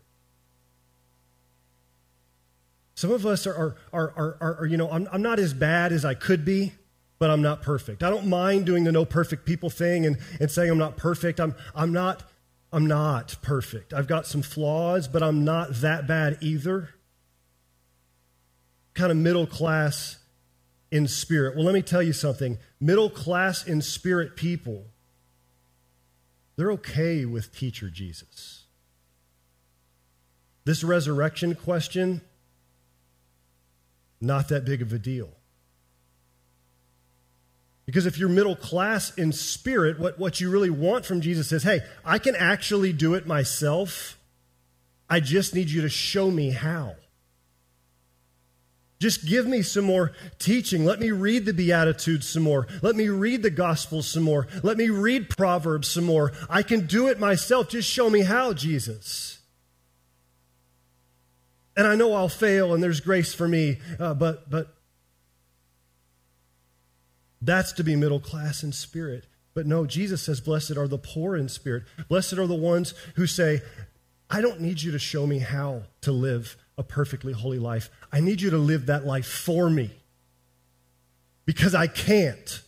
Some 2.94 3.10
of 3.10 3.26
us 3.26 3.44
are, 3.44 3.74
are, 3.92 4.14
are, 4.16 4.36
are, 4.40 4.56
are 4.60 4.66
you 4.66 4.76
know, 4.76 4.88
I'm, 4.88 5.08
I'm 5.10 5.20
not 5.20 5.40
as 5.40 5.52
bad 5.52 5.90
as 5.90 6.04
I 6.04 6.14
could 6.14 6.44
be, 6.44 6.74
but 7.18 7.28
I'm 7.28 7.42
not 7.42 7.60
perfect. 7.60 8.04
I 8.04 8.10
don't 8.10 8.28
mind 8.28 8.66
doing 8.66 8.84
the 8.84 8.92
no 8.92 9.04
perfect 9.04 9.46
people 9.46 9.68
thing 9.68 10.06
and, 10.06 10.16
and 10.38 10.48
saying 10.48 10.70
I'm 10.70 10.78
not 10.78 10.96
perfect. 10.96 11.40
I'm, 11.40 11.56
I'm, 11.74 11.92
not, 11.92 12.22
I'm 12.72 12.86
not 12.86 13.34
perfect. 13.42 13.92
I've 13.92 14.06
got 14.06 14.28
some 14.28 14.42
flaws, 14.42 15.08
but 15.08 15.24
I'm 15.24 15.44
not 15.44 15.74
that 15.80 16.06
bad 16.06 16.38
either. 16.40 16.90
Kind 18.94 19.10
of 19.10 19.16
middle 19.18 19.48
class 19.48 20.18
in 20.92 21.08
spirit. 21.08 21.56
Well, 21.56 21.64
let 21.64 21.74
me 21.74 21.82
tell 21.82 22.04
you 22.04 22.12
something. 22.12 22.58
Middle 22.78 23.10
class 23.10 23.66
in 23.66 23.82
spirit 23.82 24.36
people 24.36 24.84
they're 26.58 26.72
okay 26.72 27.24
with 27.24 27.56
teacher 27.56 27.88
Jesus. 27.88 28.64
This 30.64 30.82
resurrection 30.82 31.54
question, 31.54 32.20
not 34.20 34.48
that 34.48 34.64
big 34.64 34.82
of 34.82 34.92
a 34.92 34.98
deal. 34.98 35.30
Because 37.86 38.06
if 38.06 38.18
you're 38.18 38.28
middle 38.28 38.56
class 38.56 39.16
in 39.16 39.30
spirit, 39.30 40.00
what, 40.00 40.18
what 40.18 40.40
you 40.40 40.50
really 40.50 40.68
want 40.68 41.06
from 41.06 41.20
Jesus 41.20 41.52
is 41.52 41.62
hey, 41.62 41.80
I 42.04 42.18
can 42.18 42.34
actually 42.34 42.92
do 42.92 43.14
it 43.14 43.24
myself. 43.24 44.18
I 45.08 45.20
just 45.20 45.54
need 45.54 45.70
you 45.70 45.82
to 45.82 45.88
show 45.88 46.28
me 46.28 46.50
how. 46.50 46.96
Just 48.98 49.26
give 49.26 49.46
me 49.46 49.62
some 49.62 49.84
more 49.84 50.12
teaching. 50.38 50.84
Let 50.84 50.98
me 50.98 51.12
read 51.12 51.44
the 51.44 51.54
Beatitudes 51.54 52.28
some 52.28 52.42
more. 52.42 52.66
Let 52.82 52.96
me 52.96 53.08
read 53.08 53.42
the 53.42 53.50
Gospels 53.50 54.08
some 54.08 54.24
more. 54.24 54.48
Let 54.64 54.76
me 54.76 54.88
read 54.88 55.30
Proverbs 55.30 55.88
some 55.88 56.04
more. 56.04 56.32
I 56.50 56.62
can 56.62 56.86
do 56.86 57.06
it 57.06 57.20
myself. 57.20 57.68
Just 57.68 57.88
show 57.88 58.10
me 58.10 58.22
how, 58.22 58.52
Jesus. 58.52 59.38
And 61.76 61.86
I 61.86 61.94
know 61.94 62.12
I'll 62.12 62.28
fail 62.28 62.74
and 62.74 62.82
there's 62.82 62.98
grace 62.98 63.32
for 63.32 63.46
me, 63.46 63.78
uh, 64.00 64.14
but, 64.14 64.50
but 64.50 64.74
that's 67.40 67.72
to 67.74 67.84
be 67.84 67.94
middle 67.94 68.18
class 68.18 68.64
in 68.64 68.72
spirit. 68.72 69.26
But 69.54 69.64
no, 69.66 69.86
Jesus 69.86 70.22
says, 70.22 70.40
Blessed 70.40 70.76
are 70.76 70.88
the 70.88 70.98
poor 70.98 71.36
in 71.36 71.48
spirit. 71.48 71.84
Blessed 72.08 72.34
are 72.34 72.48
the 72.48 72.54
ones 72.54 72.94
who 73.14 73.28
say, 73.28 73.62
I 74.28 74.40
don't 74.40 74.60
need 74.60 74.82
you 74.82 74.90
to 74.90 74.98
show 74.98 75.24
me 75.24 75.38
how 75.38 75.84
to 76.00 76.10
live 76.10 76.56
a 76.78 76.82
perfectly 76.82 77.32
holy 77.32 77.58
life. 77.58 77.90
I 78.10 78.20
need 78.20 78.40
you 78.40 78.50
to 78.50 78.56
live 78.56 78.86
that 78.86 79.04
life 79.04 79.26
for 79.26 79.68
me 79.68 79.90
because 81.44 81.74
I 81.74 81.88
can't. 81.88 82.62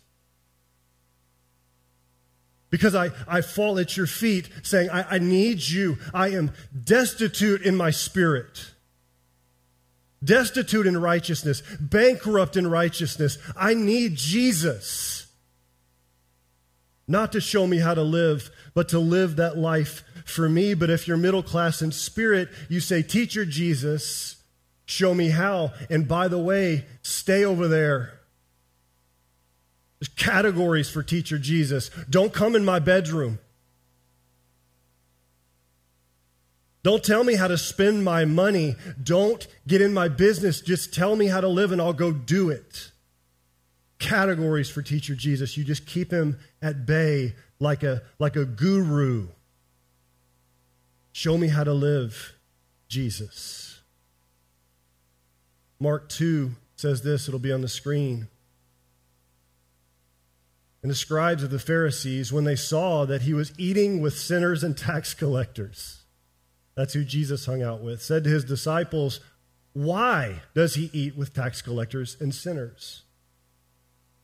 Because 2.70 2.94
I, 2.94 3.10
I 3.26 3.40
fall 3.40 3.78
at 3.78 3.96
your 3.96 4.06
feet 4.06 4.48
saying, 4.62 4.90
I, 4.90 5.16
I 5.16 5.18
need 5.18 5.62
you. 5.62 5.98
I 6.12 6.28
am 6.28 6.52
destitute 6.84 7.62
in 7.62 7.76
my 7.76 7.90
spirit, 7.90 8.70
destitute 10.22 10.86
in 10.86 11.00
righteousness, 11.00 11.62
bankrupt 11.80 12.56
in 12.56 12.66
righteousness. 12.66 13.38
I 13.56 13.74
need 13.74 14.16
Jesus. 14.16 15.29
Not 17.10 17.32
to 17.32 17.40
show 17.40 17.66
me 17.66 17.78
how 17.78 17.94
to 17.94 18.04
live, 18.04 18.52
but 18.72 18.88
to 18.90 19.00
live 19.00 19.34
that 19.34 19.58
life 19.58 20.04
for 20.24 20.48
me. 20.48 20.74
But 20.74 20.90
if 20.90 21.08
you're 21.08 21.16
middle 21.16 21.42
class 21.42 21.82
in 21.82 21.90
spirit, 21.90 22.48
you 22.68 22.78
say, 22.78 23.02
Teacher 23.02 23.44
Jesus, 23.44 24.36
show 24.86 25.12
me 25.12 25.30
how. 25.30 25.72
And 25.90 26.06
by 26.06 26.28
the 26.28 26.38
way, 26.38 26.84
stay 27.02 27.44
over 27.44 27.66
there. 27.66 28.20
There's 29.98 30.08
categories 30.10 30.88
for 30.88 31.02
Teacher 31.02 31.36
Jesus. 31.36 31.90
Don't 32.08 32.32
come 32.32 32.54
in 32.54 32.64
my 32.64 32.78
bedroom. 32.78 33.40
Don't 36.84 37.02
tell 37.02 37.24
me 37.24 37.34
how 37.34 37.48
to 37.48 37.58
spend 37.58 38.04
my 38.04 38.24
money. 38.24 38.76
Don't 39.02 39.48
get 39.66 39.82
in 39.82 39.92
my 39.92 40.06
business. 40.06 40.60
Just 40.60 40.94
tell 40.94 41.16
me 41.16 41.26
how 41.26 41.40
to 41.40 41.48
live 41.48 41.72
and 41.72 41.82
I'll 41.82 41.92
go 41.92 42.12
do 42.12 42.50
it. 42.50 42.92
Categories 43.98 44.70
for 44.70 44.80
Teacher 44.80 45.16
Jesus. 45.16 45.56
You 45.56 45.64
just 45.64 45.86
keep 45.86 46.12
him 46.12 46.38
at 46.62 46.86
bay 46.86 47.34
like 47.58 47.82
a, 47.82 48.02
like 48.18 48.36
a 48.36 48.44
guru. 48.44 49.28
Show 51.12 51.36
me 51.36 51.48
how 51.48 51.64
to 51.64 51.72
live, 51.72 52.34
Jesus. 52.88 53.80
Mark 55.78 56.08
2 56.08 56.52
says 56.76 57.02
this, 57.02 57.28
it'll 57.28 57.40
be 57.40 57.52
on 57.52 57.62
the 57.62 57.68
screen. 57.68 58.28
And 60.82 60.90
the 60.90 60.96
scribes 60.96 61.42
of 61.42 61.50
the 61.50 61.58
Pharisees, 61.58 62.32
when 62.32 62.44
they 62.44 62.56
saw 62.56 63.04
that 63.04 63.22
he 63.22 63.34
was 63.34 63.52
eating 63.58 64.00
with 64.00 64.14
sinners 64.14 64.64
and 64.64 64.76
tax 64.76 65.12
collectors, 65.12 66.04
that's 66.74 66.94
who 66.94 67.04
Jesus 67.04 67.44
hung 67.44 67.62
out 67.62 67.82
with, 67.82 68.00
said 68.02 68.24
to 68.24 68.30
his 68.30 68.44
disciples, 68.44 69.20
Why 69.74 70.40
does 70.54 70.76
he 70.76 70.88
eat 70.94 71.16
with 71.16 71.34
tax 71.34 71.60
collectors 71.60 72.16
and 72.18 72.34
sinners? 72.34 73.02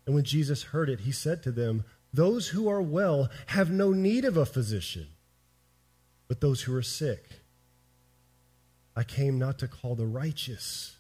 And 0.07 0.15
when 0.15 0.25
Jesus 0.25 0.63
heard 0.65 0.89
it, 0.89 1.01
he 1.01 1.13
said 1.13 1.43
to 1.43 1.53
them, 1.53 1.85
Those 2.17 2.49
who 2.49 2.69
are 2.69 2.83
well 2.83 3.31
have 3.47 3.71
no 3.71 3.93
need 3.93 4.25
of 4.25 4.37
a 4.37 4.47
physician 4.47 5.09
but 6.29 6.41
those 6.41 6.63
who 6.63 6.75
are 6.75 6.83
sick. 6.83 7.25
I 8.95 9.03
came 9.05 9.39
not 9.39 9.59
to 9.59 9.69
call 9.69 9.95
the 9.95 10.07
righteous, 10.07 10.97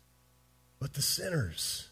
but 0.79 0.95
the 0.95 1.03
sinners. 1.03 1.89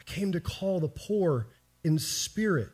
I 0.00 0.04
came 0.04 0.32
to 0.32 0.40
call 0.40 0.80
the 0.80 0.88
poor 0.88 1.48
in 1.82 1.98
spirit. 1.98 2.72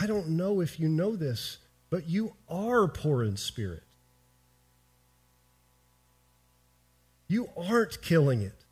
I 0.00 0.06
don't 0.06 0.30
know 0.30 0.60
if 0.60 0.78
you 0.78 0.88
know 0.88 1.16
this, 1.16 1.58
but 1.90 2.08
you 2.08 2.34
are 2.48 2.86
poor 2.86 3.24
in 3.24 3.36
spirit. 3.36 3.82
You 7.28 7.48
aren't 7.56 8.02
killing 8.02 8.42
it. 8.42 8.65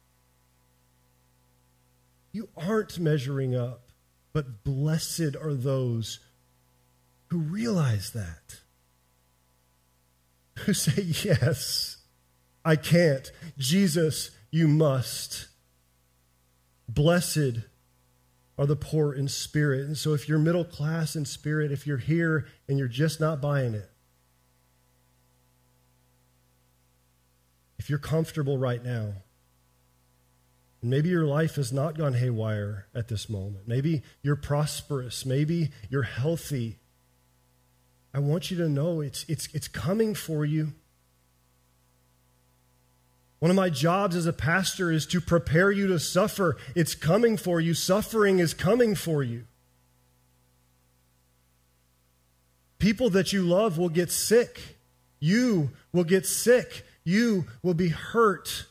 You 2.35 2.49
aren't 2.57 2.99
measuring 2.99 3.55
up. 3.55 3.93
But 4.33 4.65
blessed 4.65 5.37
are 5.41 5.55
those 5.55 6.19
who 7.29 7.39
realize 7.39 8.11
that, 8.11 8.61
who 10.59 10.75
say, 10.75 11.03
Yes, 11.03 11.99
I 12.65 12.75
can't. 12.75 13.31
Jesus, 13.57 14.33
you 14.51 14.67
must. 14.67 15.47
Blessed 16.89 17.61
are 18.59 18.67
the 18.67 18.75
poor 18.75 19.15
in 19.15 19.29
spirit. 19.29 19.87
And 19.87 19.97
so, 19.97 20.13
if 20.13 20.29
you're 20.29 20.39
middle 20.39 20.65
class 20.65 21.15
in 21.15 21.25
spirit, 21.25 21.71
if 21.71 21.87
you're 21.87 21.99
here 21.99 22.49
and 22.69 22.77
you're 22.77 22.89
just 22.89 23.21
not 23.21 23.41
buying 23.41 23.75
it, 23.75 23.89
if 27.79 27.89
you're 27.89 28.01
comfortable 28.01 28.59
right 28.59 28.83
now, 28.83 29.13
maybe 30.91 31.09
your 31.09 31.27
life 31.27 31.57
has 31.57 31.73
not 31.73 31.97
gone 31.97 32.15
haywire 32.15 32.87
at 32.95 33.09
this 33.09 33.29
moment, 33.29 33.67
maybe 33.67 34.03
you're 34.23 34.37
prosperous, 34.37 35.25
maybe 35.25 35.71
you're 35.89 36.03
healthy. 36.03 36.79
I 38.13 38.21
want 38.21 38.51
you 38.51 38.57
to 38.59 38.69
know 38.69 39.01
it's, 39.01 39.25
it's, 39.29 39.49
it's 39.53 39.67
coming 39.67 40.15
for 40.15 40.45
you. 40.45 40.73
One 43.41 43.51
of 43.51 43.57
my 43.57 43.69
jobs 43.69 44.17
as 44.17 44.25
a 44.27 44.33
pastor 44.33 44.91
is 44.91 45.05
to 45.09 45.21
prepare 45.21 45.71
you 45.71 45.87
to 45.89 45.99
suffer. 45.99 46.57
It's 46.75 46.95
coming 46.95 47.37
for 47.37 47.61
you. 47.61 47.75
Suffering 47.75 48.39
is 48.39 48.55
coming 48.55 48.95
for 48.95 49.23
you. 49.23 49.45
People 52.79 53.11
that 53.11 53.35
you 53.35 53.43
love 53.43 53.77
will 53.77 53.91
get 53.91 54.11
sick. 54.11 54.79
You 55.21 55.73
will 55.93 56.05
get 56.05 56.25
sick. 56.25 56.87
You 57.05 57.47
will 57.63 57.75
be 57.75 57.89
hurt. 57.89 58.67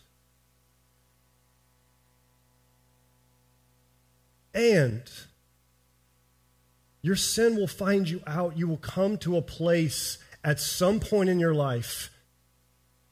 And 4.53 5.03
your 7.01 7.15
sin 7.15 7.55
will 7.55 7.67
find 7.67 8.10
you 8.10 8.22
out. 8.27 8.57
You 8.57 8.67
will 8.67 8.77
come 8.77 9.17
to 9.19 9.38
a 9.38 9.41
place 9.41 10.19
at 10.43 10.60
some 10.60 11.00
point 11.00 11.29
in 11.29 11.39
your 11.39 11.53
life 11.53 12.10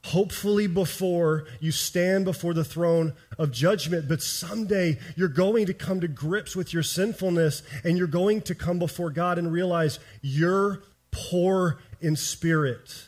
hopefully 0.03 0.67
before 0.67 1.45
you 1.59 1.71
stand 1.71 2.25
before 2.25 2.53
the 2.53 2.63
throne 2.63 3.13
of 3.37 3.51
judgment. 3.51 4.07
But 4.07 4.21
someday 4.21 4.97
you're 5.15 5.27
going 5.27 5.67
to 5.67 5.73
come 5.73 6.01
to 6.01 6.07
grips 6.07 6.55
with 6.55 6.73
your 6.73 6.83
sinfulness 6.83 7.63
and 7.83 7.97
you're 7.97 8.07
going 8.07 8.41
to 8.43 8.55
come 8.55 8.79
before 8.79 9.11
God 9.11 9.37
and 9.37 9.51
realize 9.51 9.99
you're 10.21 10.83
poor 11.11 11.79
in 11.99 12.15
spirit. 12.15 13.07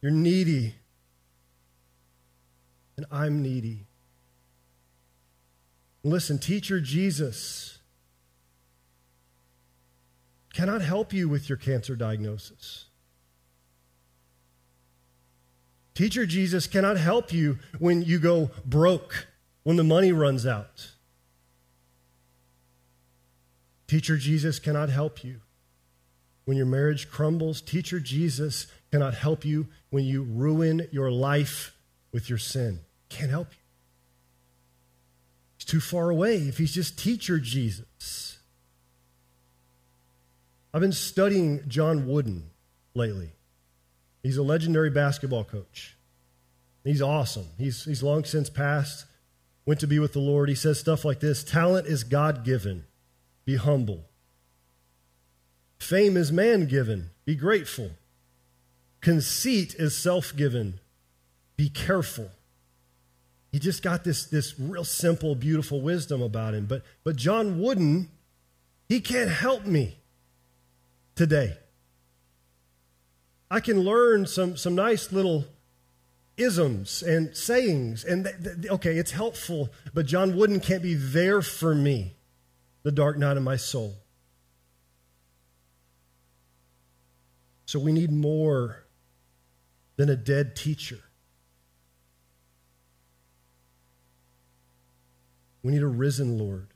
You're 0.00 0.12
needy. 0.12 0.74
And 2.96 3.06
I'm 3.10 3.42
needy. 3.42 3.86
Listen, 6.04 6.38
teacher 6.38 6.80
Jesus 6.80 7.78
cannot 10.52 10.82
help 10.82 11.12
you 11.12 11.28
with 11.28 11.48
your 11.48 11.58
cancer 11.58 11.94
diagnosis. 11.94 12.86
Teacher 15.94 16.26
Jesus 16.26 16.66
cannot 16.66 16.96
help 16.96 17.32
you 17.32 17.58
when 17.78 18.02
you 18.02 18.18
go 18.18 18.50
broke, 18.64 19.28
when 19.62 19.76
the 19.76 19.84
money 19.84 20.12
runs 20.12 20.46
out. 20.46 20.92
Teacher 23.86 24.16
Jesus 24.16 24.58
cannot 24.58 24.88
help 24.88 25.22
you 25.22 25.40
when 26.44 26.56
your 26.56 26.66
marriage 26.66 27.10
crumbles. 27.10 27.60
Teacher 27.60 28.00
Jesus 28.00 28.66
cannot 28.90 29.14
help 29.14 29.44
you 29.44 29.68
when 29.90 30.04
you 30.04 30.22
ruin 30.22 30.88
your 30.90 31.10
life 31.10 31.76
with 32.10 32.28
your 32.28 32.38
sin. 32.38 32.80
Can't 33.10 33.30
help 33.30 33.48
you. 33.52 33.61
He's 35.62 35.70
too 35.70 35.80
far 35.80 36.10
away 36.10 36.38
if 36.38 36.58
he's 36.58 36.74
just 36.74 36.98
teacher 36.98 37.38
Jesus. 37.38 38.36
I've 40.74 40.80
been 40.80 40.90
studying 40.90 41.62
John 41.68 42.08
Wooden 42.08 42.50
lately. 42.94 43.30
He's 44.24 44.38
a 44.38 44.42
legendary 44.42 44.90
basketball 44.90 45.44
coach. 45.44 45.96
He's 46.82 47.00
awesome. 47.00 47.46
He's, 47.58 47.84
he's 47.84 48.02
long 48.02 48.24
since 48.24 48.50
passed, 48.50 49.06
went 49.64 49.78
to 49.78 49.86
be 49.86 50.00
with 50.00 50.14
the 50.14 50.18
Lord. 50.18 50.48
He 50.48 50.56
says 50.56 50.80
stuff 50.80 51.04
like 51.04 51.20
this 51.20 51.44
Talent 51.44 51.86
is 51.86 52.02
God 52.02 52.44
given, 52.44 52.84
be 53.44 53.54
humble. 53.54 54.06
Fame 55.78 56.16
is 56.16 56.32
man 56.32 56.66
given, 56.66 57.10
be 57.24 57.36
grateful. 57.36 57.92
Conceit 59.00 59.76
is 59.76 59.96
self 59.96 60.34
given, 60.34 60.80
be 61.56 61.68
careful. 61.68 62.32
He 63.52 63.58
just 63.58 63.82
got 63.82 64.02
this, 64.02 64.24
this 64.24 64.58
real 64.58 64.82
simple, 64.82 65.34
beautiful 65.34 65.82
wisdom 65.82 66.22
about 66.22 66.54
him. 66.54 66.64
But, 66.64 66.82
but 67.04 67.16
John 67.16 67.60
Wooden, 67.60 68.08
he 68.88 69.00
can't 69.00 69.30
help 69.30 69.66
me 69.66 69.98
today. 71.14 71.58
I 73.50 73.60
can 73.60 73.80
learn 73.80 74.26
some, 74.26 74.56
some 74.56 74.74
nice 74.74 75.12
little 75.12 75.44
isms 76.38 77.02
and 77.02 77.36
sayings. 77.36 78.04
And 78.04 78.24
th- 78.24 78.36
th- 78.42 78.72
okay, 78.72 78.96
it's 78.96 79.10
helpful, 79.10 79.68
but 79.92 80.06
John 80.06 80.34
Wooden 80.34 80.60
can't 80.60 80.82
be 80.82 80.94
there 80.94 81.42
for 81.42 81.74
me, 81.74 82.14
the 82.84 82.90
dark 82.90 83.18
night 83.18 83.36
of 83.36 83.42
my 83.42 83.56
soul. 83.56 83.96
So 87.66 87.78
we 87.78 87.92
need 87.92 88.10
more 88.10 88.86
than 89.96 90.08
a 90.08 90.16
dead 90.16 90.56
teacher. 90.56 91.00
We 95.62 95.72
need 95.72 95.82
a 95.82 95.86
risen 95.86 96.38
Lord. 96.38 96.68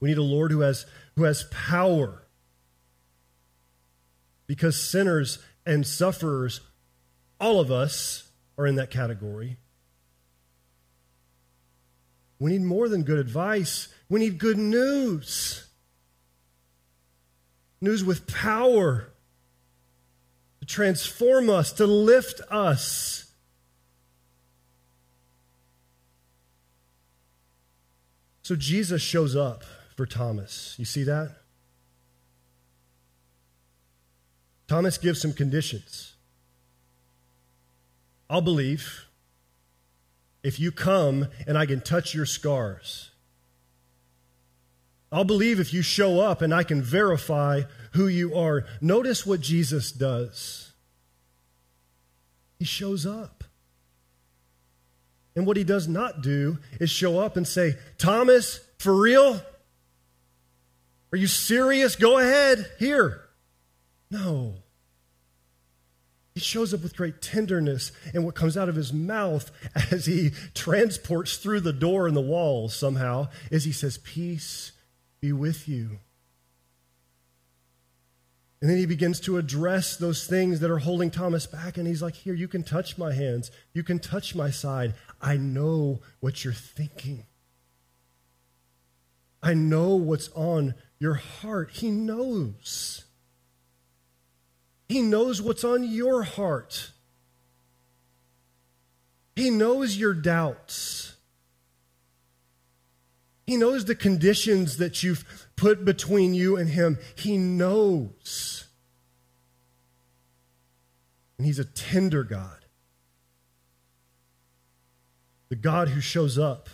We 0.00 0.08
need 0.08 0.18
a 0.18 0.22
Lord 0.22 0.50
who 0.50 0.60
has, 0.60 0.86
who 1.16 1.24
has 1.24 1.44
power 1.50 2.22
because 4.46 4.80
sinners 4.80 5.38
and 5.66 5.86
sufferers, 5.86 6.60
all 7.40 7.60
of 7.60 7.70
us 7.70 8.30
are 8.56 8.66
in 8.66 8.76
that 8.76 8.90
category. 8.90 9.58
We 12.40 12.52
need 12.52 12.62
more 12.62 12.88
than 12.88 13.02
good 13.02 13.18
advice, 13.18 13.88
we 14.08 14.20
need 14.20 14.38
good 14.38 14.58
news. 14.58 15.64
News 17.80 18.02
with 18.02 18.26
power 18.26 19.12
to 20.58 20.66
transform 20.66 21.48
us, 21.48 21.72
to 21.74 21.86
lift 21.86 22.40
us. 22.50 23.27
So 28.48 28.56
Jesus 28.56 29.02
shows 29.02 29.36
up 29.36 29.62
for 29.94 30.06
Thomas. 30.06 30.74
You 30.78 30.86
see 30.86 31.02
that? 31.02 31.36
Thomas 34.66 34.96
gives 34.96 35.20
some 35.20 35.34
conditions. 35.34 36.14
I'll 38.30 38.40
believe 38.40 39.04
if 40.42 40.58
you 40.58 40.72
come 40.72 41.28
and 41.46 41.58
I 41.58 41.66
can 41.66 41.82
touch 41.82 42.14
your 42.14 42.24
scars. 42.24 43.10
I'll 45.12 45.24
believe 45.24 45.60
if 45.60 45.74
you 45.74 45.82
show 45.82 46.18
up 46.18 46.40
and 46.40 46.54
I 46.54 46.62
can 46.62 46.80
verify 46.80 47.64
who 47.92 48.06
you 48.06 48.34
are. 48.34 48.64
Notice 48.80 49.26
what 49.26 49.42
Jesus 49.42 49.92
does. 49.92 50.72
He 52.58 52.64
shows 52.64 53.04
up. 53.04 53.37
And 55.38 55.46
what 55.46 55.56
he 55.56 55.62
does 55.62 55.86
not 55.86 56.20
do 56.20 56.58
is 56.80 56.90
show 56.90 57.20
up 57.20 57.36
and 57.36 57.46
say, 57.46 57.76
Thomas, 57.96 58.58
for 58.80 58.92
real? 58.92 59.40
Are 61.12 61.16
you 61.16 61.28
serious? 61.28 61.94
Go 61.94 62.18
ahead. 62.18 62.68
Here. 62.80 63.20
No. 64.10 64.56
He 66.34 66.40
shows 66.40 66.74
up 66.74 66.82
with 66.82 66.96
great 66.96 67.22
tenderness, 67.22 67.92
and 68.12 68.24
what 68.24 68.34
comes 68.34 68.56
out 68.56 68.68
of 68.68 68.74
his 68.74 68.92
mouth 68.92 69.52
as 69.92 70.06
he 70.06 70.32
transports 70.54 71.36
through 71.36 71.60
the 71.60 71.72
door 71.72 72.08
and 72.08 72.16
the 72.16 72.20
walls 72.20 72.74
somehow 72.74 73.28
is 73.52 73.62
he 73.62 73.70
says, 73.70 73.96
Peace 73.98 74.72
be 75.20 75.32
with 75.32 75.68
you. 75.68 76.00
And 78.60 78.68
then 78.68 78.78
he 78.78 78.86
begins 78.86 79.20
to 79.20 79.36
address 79.38 79.96
those 79.96 80.26
things 80.26 80.58
that 80.60 80.70
are 80.70 80.78
holding 80.78 81.12
Thomas 81.12 81.46
back. 81.46 81.78
And 81.78 81.86
he's 81.86 82.02
like, 82.02 82.14
Here, 82.14 82.34
you 82.34 82.48
can 82.48 82.64
touch 82.64 82.98
my 82.98 83.12
hands. 83.12 83.52
You 83.72 83.84
can 83.84 84.00
touch 84.00 84.34
my 84.34 84.50
side. 84.50 84.94
I 85.20 85.36
know 85.36 86.00
what 86.20 86.44
you're 86.44 86.52
thinking. 86.52 87.24
I 89.42 89.54
know 89.54 89.94
what's 89.94 90.28
on 90.30 90.74
your 90.98 91.14
heart. 91.14 91.70
He 91.72 91.90
knows. 91.90 93.04
He 94.88 95.02
knows 95.02 95.40
what's 95.42 95.64
on 95.64 95.84
your 95.84 96.22
heart. 96.22 96.92
He 99.36 99.50
knows 99.50 99.96
your 99.96 100.14
doubts. 100.14 101.14
He 103.46 103.56
knows 103.56 103.84
the 103.84 103.94
conditions 103.94 104.78
that 104.78 105.02
you've 105.02 105.48
put 105.56 105.84
between 105.84 106.34
you 106.34 106.56
and 106.56 106.68
Him. 106.68 106.98
He 107.14 107.38
knows. 107.38 108.66
And 111.38 111.46
He's 111.46 111.58
a 111.58 111.64
tender 111.64 112.24
God, 112.24 112.64
the 115.48 115.56
God 115.56 115.88
who 115.88 116.00
shows 116.00 116.38
up. 116.38 116.68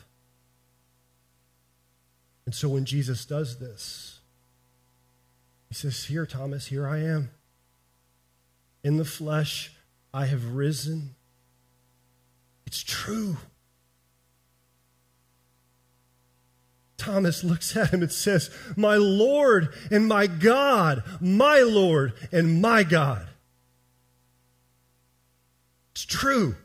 And 2.47 2.55
so 2.55 2.69
when 2.69 2.85
Jesus 2.85 3.25
does 3.25 3.59
this, 3.59 4.21
He 5.69 5.75
says, 5.75 6.05
Here, 6.05 6.27
Thomas, 6.27 6.67
here 6.67 6.87
I 6.87 6.99
am. 6.99 7.31
In 8.83 8.97
the 8.99 9.05
flesh, 9.05 9.73
I 10.13 10.27
have 10.27 10.55
risen. 10.55 11.15
It's 12.67 12.83
true. 12.83 13.39
Thomas 16.97 17.45
looks 17.45 17.77
at 17.77 17.93
him 17.93 18.03
and 18.03 18.13
says, 18.13 18.51
My 18.77 18.97
Lord 18.97 19.75
and 19.91 20.07
my 20.09 20.27
God, 20.27 21.03
my 21.21 21.61
Lord 21.61 22.15
and 22.33 22.63
my 22.63 22.83
God. 22.83 23.29
It's 25.93 26.05
true. 26.05 26.57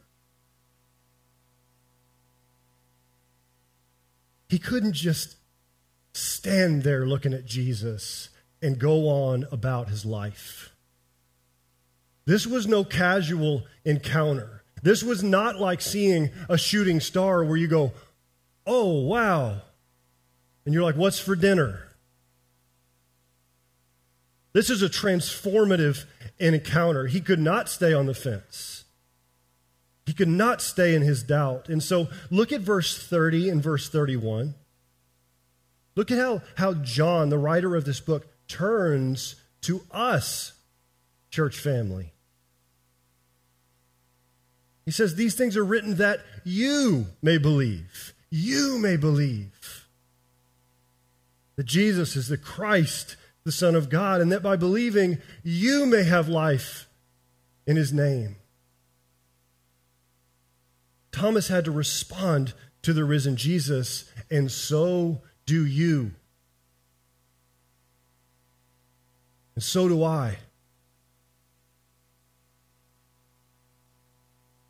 He 4.49 4.59
couldn't 4.59 4.93
just 4.93 5.37
stand 6.13 6.83
there 6.83 7.05
looking 7.05 7.33
at 7.33 7.45
Jesus 7.45 8.29
and 8.61 8.77
go 8.79 9.07
on 9.07 9.45
about 9.51 9.87
his 9.87 10.05
life. 10.05 10.71
This 12.25 12.45
was 12.45 12.67
no 12.67 12.83
casual 12.83 13.63
encounter. 13.85 14.63
This 14.81 15.03
was 15.03 15.23
not 15.23 15.59
like 15.59 15.81
seeing 15.81 16.31
a 16.49 16.57
shooting 16.57 16.99
star 16.99 17.43
where 17.43 17.57
you 17.57 17.67
go, 17.67 17.93
oh, 18.65 19.01
wow, 19.01 19.61
and 20.65 20.73
you're 20.73 20.83
like, 20.83 20.95
what's 20.95 21.19
for 21.19 21.35
dinner? 21.35 21.87
This 24.53 24.69
is 24.69 24.81
a 24.81 24.89
transformative 24.89 26.05
encounter. 26.39 27.07
He 27.07 27.21
could 27.21 27.39
not 27.39 27.69
stay 27.69 27.93
on 27.93 28.07
the 28.07 28.13
fence. 28.13 28.85
He 30.09 30.15
could 30.15 30.27
not 30.27 30.59
stay 30.59 30.95
in 30.95 31.03
his 31.03 31.21
doubt. 31.21 31.69
And 31.69 31.83
so 31.83 32.07
look 32.31 32.51
at 32.51 32.61
verse 32.61 32.97
30 32.97 33.47
and 33.47 33.61
verse 33.61 33.89
31. 33.89 34.55
Look 35.95 36.09
at 36.09 36.17
how, 36.17 36.41
how 36.55 36.73
John, 36.73 37.29
the 37.29 37.37
writer 37.37 37.75
of 37.75 37.85
this 37.85 37.99
book, 37.99 38.27
turns 38.47 39.35
to 39.61 39.83
us, 39.91 40.53
church 41.29 41.59
family. 41.59 42.11
He 44.83 44.89
says, 44.89 45.13
These 45.13 45.35
things 45.35 45.55
are 45.55 45.63
written 45.63 45.97
that 45.97 46.21
you 46.43 47.05
may 47.21 47.37
believe. 47.37 48.15
You 48.31 48.79
may 48.79 48.97
believe 48.97 49.85
that 51.55 51.67
Jesus 51.67 52.15
is 52.15 52.29
the 52.29 52.35
Christ, 52.37 53.15
the 53.43 53.51
Son 53.51 53.75
of 53.75 53.91
God, 53.91 54.21
and 54.21 54.31
that 54.31 54.41
by 54.41 54.55
believing 54.55 55.19
you 55.43 55.85
may 55.85 56.01
have 56.01 56.27
life 56.27 56.89
in 57.67 57.75
his 57.75 57.93
name. 57.93 58.37
Thomas 61.11 61.47
had 61.47 61.65
to 61.65 61.71
respond 61.71 62.53
to 62.81 62.93
the 62.93 63.03
risen 63.03 63.35
Jesus, 63.35 64.11
and 64.29 64.51
so 64.51 65.21
do 65.45 65.65
you. 65.65 66.11
And 69.55 69.63
so 69.63 69.89
do 69.89 70.03
I. 70.03 70.37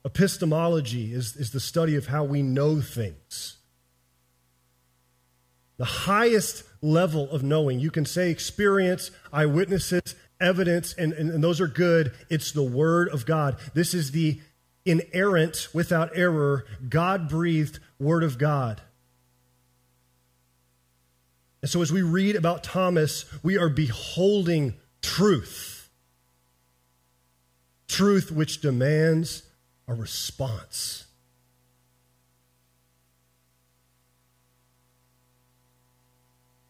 Epistemology 0.04 1.14
is, 1.14 1.36
is 1.36 1.52
the 1.52 1.60
study 1.60 1.96
of 1.96 2.08
how 2.08 2.24
we 2.24 2.42
know 2.42 2.82
things. 2.82 3.58
The 5.78 5.86
highest 5.86 6.64
level 6.82 7.30
of 7.30 7.44
knowing. 7.44 7.80
You 7.80 7.92
can 7.92 8.06
say 8.06 8.32
experience, 8.32 9.12
eyewitnesses, 9.32 10.16
evidence, 10.42 10.94
and, 10.94 11.14
and, 11.14 11.30
and 11.30 11.44
those 11.44 11.62
are 11.62 11.68
good. 11.68 12.14
It's 12.30 12.52
the 12.52 12.64
Word 12.64 13.10
of 13.10 13.26
God. 13.26 13.58
This 13.74 13.94
is 13.94 14.12
the 14.12 14.42
inerrant, 14.86 15.68
without 15.74 16.12
error, 16.16 16.66
God 16.88 17.30
breathed 17.30 17.80
Word 18.00 18.24
of 18.24 18.38
God. 18.38 18.82
And 21.62 21.70
so 21.70 21.82
as 21.82 21.92
we 21.92 22.02
read 22.02 22.36
about 22.36 22.64
Thomas, 22.64 23.26
we 23.44 23.58
are 23.58 23.70
beholding 23.70 24.76
truth. 25.02 25.90
Truth 27.88 28.32
which 28.32 28.62
demands 28.62 29.44
a 29.88 29.94
response. 29.94 31.06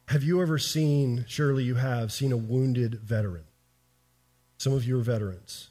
Have 0.08 0.24
you 0.24 0.41
ever 0.41 0.58
seen, 0.58 1.26
surely 1.28 1.63
you 1.63 1.76
have, 1.76 2.12
seen 2.12 2.32
a 2.32 2.38
wounded 2.38 2.95
veteran? 2.95 3.43
Some 4.58 4.74
of 4.74 4.84
you 4.84 4.98
are 5.00 5.04
veterans. 5.04 5.69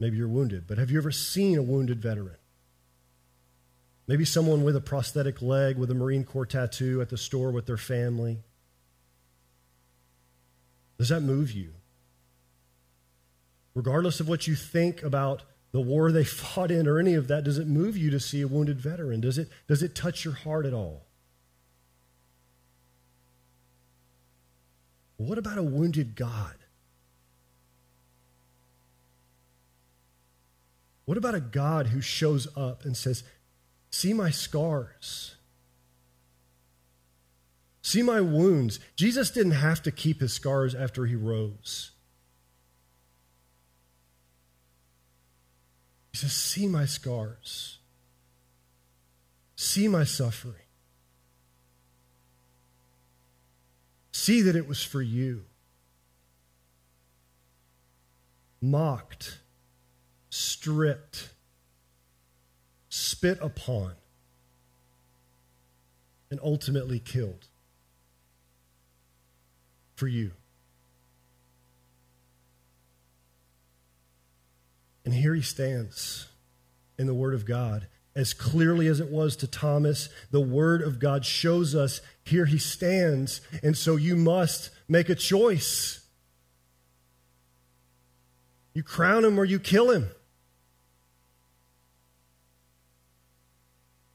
Maybe 0.00 0.16
you're 0.16 0.28
wounded, 0.28 0.66
but 0.66 0.78
have 0.78 0.90
you 0.90 0.98
ever 0.98 1.10
seen 1.10 1.58
a 1.58 1.62
wounded 1.62 2.00
veteran? 2.00 2.36
Maybe 4.06 4.24
someone 4.24 4.64
with 4.64 4.76
a 4.76 4.80
prosthetic 4.80 5.42
leg 5.42 5.76
with 5.76 5.90
a 5.90 5.94
Marine 5.94 6.24
Corps 6.24 6.46
tattoo 6.46 7.02
at 7.02 7.10
the 7.10 7.18
store 7.18 7.50
with 7.50 7.66
their 7.66 7.76
family. 7.76 8.38
Does 10.98 11.10
that 11.10 11.20
move 11.20 11.52
you? 11.52 11.74
Regardless 13.74 14.18
of 14.18 14.28
what 14.28 14.46
you 14.46 14.54
think 14.54 15.02
about 15.02 15.42
the 15.72 15.80
war 15.80 16.10
they 16.10 16.24
fought 16.24 16.70
in 16.70 16.88
or 16.88 16.98
any 16.98 17.14
of 17.14 17.28
that, 17.28 17.44
does 17.44 17.58
it 17.58 17.66
move 17.66 17.96
you 17.96 18.10
to 18.10 18.20
see 18.20 18.40
a 18.40 18.48
wounded 18.48 18.80
veteran? 18.80 19.20
Does 19.20 19.36
it, 19.36 19.48
does 19.66 19.82
it 19.82 19.94
touch 19.94 20.24
your 20.24 20.34
heart 20.34 20.64
at 20.64 20.72
all? 20.72 21.04
What 25.18 25.36
about 25.36 25.58
a 25.58 25.62
wounded 25.62 26.14
God? 26.14 26.54
What 31.08 31.16
about 31.16 31.34
a 31.34 31.40
God 31.40 31.86
who 31.86 32.02
shows 32.02 32.46
up 32.54 32.84
and 32.84 32.94
says, 32.94 33.22
See 33.90 34.12
my 34.12 34.28
scars? 34.28 35.36
See 37.80 38.02
my 38.02 38.20
wounds. 38.20 38.78
Jesus 38.94 39.30
didn't 39.30 39.52
have 39.52 39.82
to 39.84 39.90
keep 39.90 40.20
his 40.20 40.34
scars 40.34 40.74
after 40.74 41.06
he 41.06 41.16
rose. 41.16 41.92
He 46.12 46.18
says, 46.18 46.34
See 46.34 46.68
my 46.68 46.84
scars. 46.84 47.78
See 49.56 49.88
my 49.88 50.04
suffering. 50.04 50.66
See 54.12 54.42
that 54.42 54.56
it 54.56 54.68
was 54.68 54.84
for 54.84 55.00
you. 55.00 55.46
Mocked, 58.60 59.38
stripped, 60.38 61.30
spit 62.88 63.38
upon, 63.42 63.92
and 66.30 66.38
ultimately 66.42 66.98
killed 67.00 67.46
for 69.96 70.06
you. 70.06 70.30
And 75.04 75.12
here 75.12 75.34
he 75.34 75.42
stands 75.42 76.28
in 76.98 77.06
the 77.06 77.14
Word 77.14 77.34
of 77.34 77.44
God 77.44 77.88
as 78.14 78.32
clearly 78.34 78.88
as 78.88 79.00
it 79.00 79.10
was 79.10 79.36
to 79.36 79.46
Thomas, 79.46 80.08
the 80.30 80.40
Word 80.40 80.82
of 80.82 80.98
God 80.98 81.24
shows 81.24 81.74
us 81.74 82.00
here 82.24 82.46
he 82.46 82.58
stands. 82.58 83.40
And 83.62 83.76
so 83.76 83.94
you 83.96 84.16
must 84.16 84.70
make 84.88 85.08
a 85.08 85.14
choice. 85.14 86.04
You 88.74 88.82
crown 88.82 89.24
him 89.24 89.38
or 89.38 89.44
you 89.44 89.58
kill 89.60 89.90
him. 89.90 90.10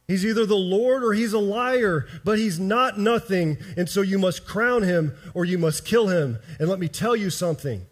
He's 0.08 0.26
either 0.26 0.46
the 0.46 0.56
Lord 0.56 1.04
or 1.04 1.14
he's 1.14 1.34
a 1.34 1.40
liar, 1.40 2.08
but 2.24 2.38
he's 2.38 2.60
not 2.60 3.00
nothing. 3.00 3.58
And 3.78 3.90
so 3.90 4.02
you 4.02 4.20
must 4.20 4.46
crown 4.46 4.84
him 4.84 5.16
or 5.34 5.46
you 5.46 5.58
must 5.58 5.86
kill 5.86 6.08
him. 6.08 6.40
And 6.60 6.68
let 6.68 6.80
me 6.80 6.88
tell 6.88 7.16
you 7.16 7.30
something 7.30 7.86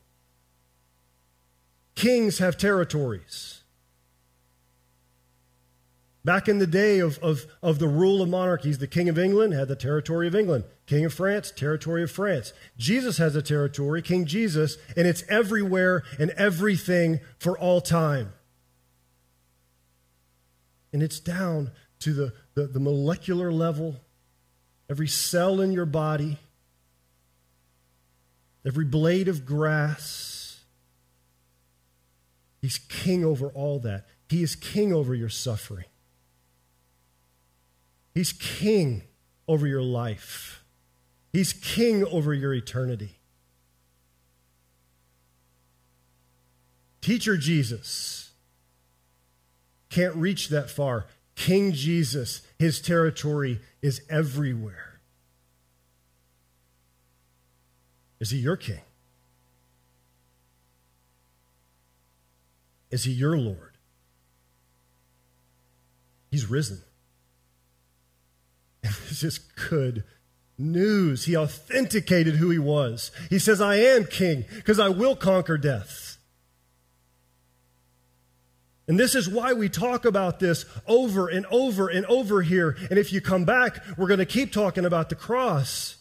kings 1.95 2.39
have 2.39 2.58
territories. 2.58 3.62
Back 6.24 6.47
in 6.47 6.60
the 6.60 6.67
day 6.67 7.00
of, 7.00 7.17
of, 7.19 7.45
of 7.63 7.80
the 7.80 7.88
rule 7.88 8.21
of 8.21 8.30
monarchies, 8.30 8.78
the 8.78 8.88
King 8.88 9.10
of 9.10 9.17
England 9.17 9.54
had 9.54 9.67
the 9.67 9.76
territory 9.76 10.28
of 10.28 10.36
England. 10.36 10.65
King 10.86 11.06
of 11.06 11.13
France, 11.13 11.52
territory 11.52 12.04
of 12.04 12.12
France. 12.12 12.54
Jesus 12.78 13.17
has 13.17 13.36
a 13.36 13.41
territory, 13.41 14.04
King 14.04 14.26
Jesus, 14.26 14.78
and 14.95 15.08
it's 15.08 15.24
everywhere 15.30 16.04
and 16.19 16.30
everything 16.32 17.19
for 17.39 17.58
all 17.58 17.82
time. 17.82 18.34
And 20.93 21.02
it's 21.02 21.19
down 21.19 21.71
to 22.02 22.14
the, 22.14 22.34
the, 22.54 22.68
the 22.68 22.80
molecular 22.80 23.52
level, 23.52 23.96
every 24.90 25.08
cell 25.08 25.62
in 25.62 25.72
your 25.72 25.86
body, 25.86 26.38
every 28.66 28.86
blade 28.86 29.28
of 29.28 29.46
grass. 29.46 30.60
He's 32.62 32.78
king 32.78 33.26
over 33.26 33.48
all 33.48 33.80
that. 33.80 34.08
He 34.30 34.44
is 34.44 34.56
king 34.56 34.94
over 34.94 35.16
your 35.16 35.30
suffering. 35.30 35.86
He's 38.14 38.34
king 38.34 39.04
over 39.48 39.66
your 39.68 39.82
life, 39.82 40.64
He's 41.34 41.54
king 41.54 42.06
over 42.06 42.34
your 42.34 42.54
eternity. 42.54 43.18
Teacher 47.02 47.36
Jesus 47.36 48.32
can't 49.90 50.16
reach 50.16 50.50
that 50.50 50.70
far. 50.70 51.06
King 51.36 51.72
Jesus, 51.72 52.41
his 52.60 52.82
territory 52.82 53.60
is 53.82 54.02
everywhere. 54.10 55.00
Is 58.20 58.30
he 58.30 58.38
your 58.38 58.58
king? 58.58 58.82
Is 62.91 63.06
he 63.06 63.12
your 63.12 63.38
Lord? 63.38 63.78
He's 66.30 66.46
risen. 66.46 66.82
And 68.84 68.94
this 69.10 69.24
is 69.24 69.39
good 69.39 70.04
news. 70.58 71.26
He 71.26 71.36
authenticated 71.36 72.36
who 72.36 72.50
he 72.50 72.60
was. 72.60 73.12
He 73.30 73.39
says, 73.39 73.62
I 73.62 73.76
am 73.76 74.06
king 74.06 74.46
because 74.56 74.80
I 74.80 74.89
will 74.89 75.15
conquer 75.15 75.58
death. 75.58 76.11
And 78.92 79.00
this 79.00 79.16
is 79.16 79.30
why 79.30 79.54
we 79.54 79.70
talk 79.70 80.04
about 80.04 80.42
this 80.42 80.66
over 80.86 81.30
and 81.30 81.46
over 81.46 81.88
and 81.88 82.06
over 82.08 82.42
here. 82.42 82.76
And 82.90 83.00
if 83.00 83.14
you 83.14 83.22
come 83.22 83.46
back, 83.46 83.82
we're 83.98 84.10
going 84.10 84.20
to 84.20 84.26
keep 84.26 84.52
talking 84.52 84.84
about 84.84 85.08
the 85.08 85.16
cross. 85.16 85.96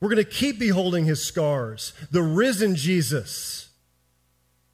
We're 0.00 0.08
going 0.08 0.16
to 0.16 0.28
keep 0.28 0.58
beholding 0.58 1.04
his 1.04 1.24
scars, 1.24 1.92
the 2.10 2.24
risen 2.24 2.74
Jesus, 2.74 3.68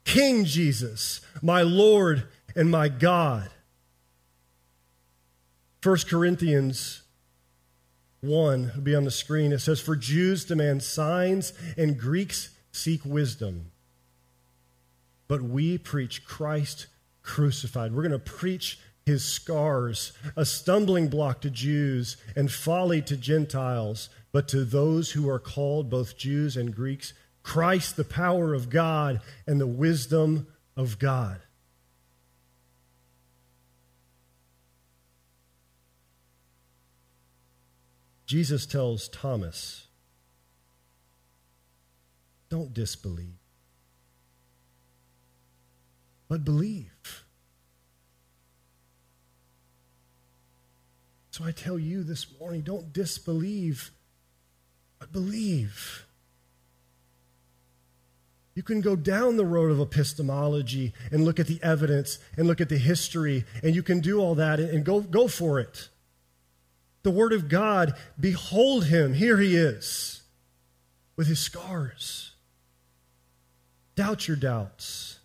King 0.07 0.47
Jesus, 0.47 1.21
my 1.43 1.61
Lord 1.61 2.29
and 2.57 2.71
my 2.71 2.89
God. 2.89 3.51
1 5.83 5.97
Corinthians 6.09 7.03
1 8.23 8.73
will 8.75 8.81
be 8.81 8.95
on 8.95 9.05
the 9.05 9.11
screen. 9.11 9.53
It 9.53 9.59
says, 9.59 9.83
For 9.83 9.97
Jews 9.97 10.47
demand 10.47 10.83
signs 10.83 11.53
and 11.77 11.99
Greeks 11.99 12.57
seek 12.73 13.05
wisdom. 13.05 13.71
But 15.29 15.43
we 15.43 15.79
preach 15.79 16.25
Christ 16.25 16.87
crucified. 17.23 17.93
We're 17.93 18.03
going 18.03 18.13
to 18.13 18.19
preach 18.19 18.79
his 19.07 19.25
scars, 19.25 20.13
a 20.37 20.45
stumbling 20.45 21.09
block 21.09 21.41
to 21.43 21.51
Jews 21.51 22.17
and 22.35 22.51
folly 22.51 23.03
to 23.03 23.17
Gentiles, 23.17 24.09
but 24.33 24.49
to 24.49 24.65
those 24.65 25.13
who 25.13 25.29
are 25.29 25.39
called, 25.39 25.91
both 25.91 26.17
Jews 26.17 26.57
and 26.57 26.75
Greeks, 26.75 27.13
Christ, 27.43 27.97
the 27.97 28.05
power 28.05 28.55
of 28.55 28.71
God 28.71 29.21
and 29.47 29.61
the 29.61 29.67
wisdom 29.67 30.47
of 30.77 30.99
God. 30.99 31.41
Jesus 38.27 38.65
tells 38.65 39.09
Thomas, 39.09 39.87
don't 42.49 42.73
disbelieve, 42.73 43.44
but 46.29 46.45
believe. 46.45 47.25
So 51.31 51.45
I 51.45 51.53
tell 51.53 51.79
you 51.79 52.03
this 52.03 52.27
morning 52.39 52.61
don't 52.61 52.93
disbelieve, 52.93 53.91
but 54.99 55.13
believe. 55.13 56.07
You 58.55 58.63
can 58.63 58.81
go 58.81 58.95
down 58.95 59.37
the 59.37 59.45
road 59.45 59.73
of 59.73 59.81
epistemology 59.81 60.93
and 61.11 61.25
look 61.25 61.41
at 61.41 61.49
the 61.49 61.59
evidence 61.61 62.21
and 62.37 62.47
look 62.47 62.61
at 62.61 62.69
the 62.69 62.79
history, 62.79 63.45
and 63.65 63.75
you 63.75 63.83
can 63.83 64.01
do 64.01 64.21
all 64.21 64.37
that 64.37 64.61
and 64.61 64.85
go, 64.85 65.01
go 65.01 65.27
for 65.27 65.59
it 65.59 65.89
the 67.05 67.11
Word 67.11 67.33
of 67.33 67.49
God, 67.49 67.95
behold 68.19 68.87
him, 68.87 69.13
here 69.15 69.39
he 69.39 69.55
is, 69.55 70.23
with 71.17 71.29
his 71.29 71.39
scars. 71.39 72.33
Doubt 73.95 74.27
your 74.27 74.39
doubts. 74.39 75.21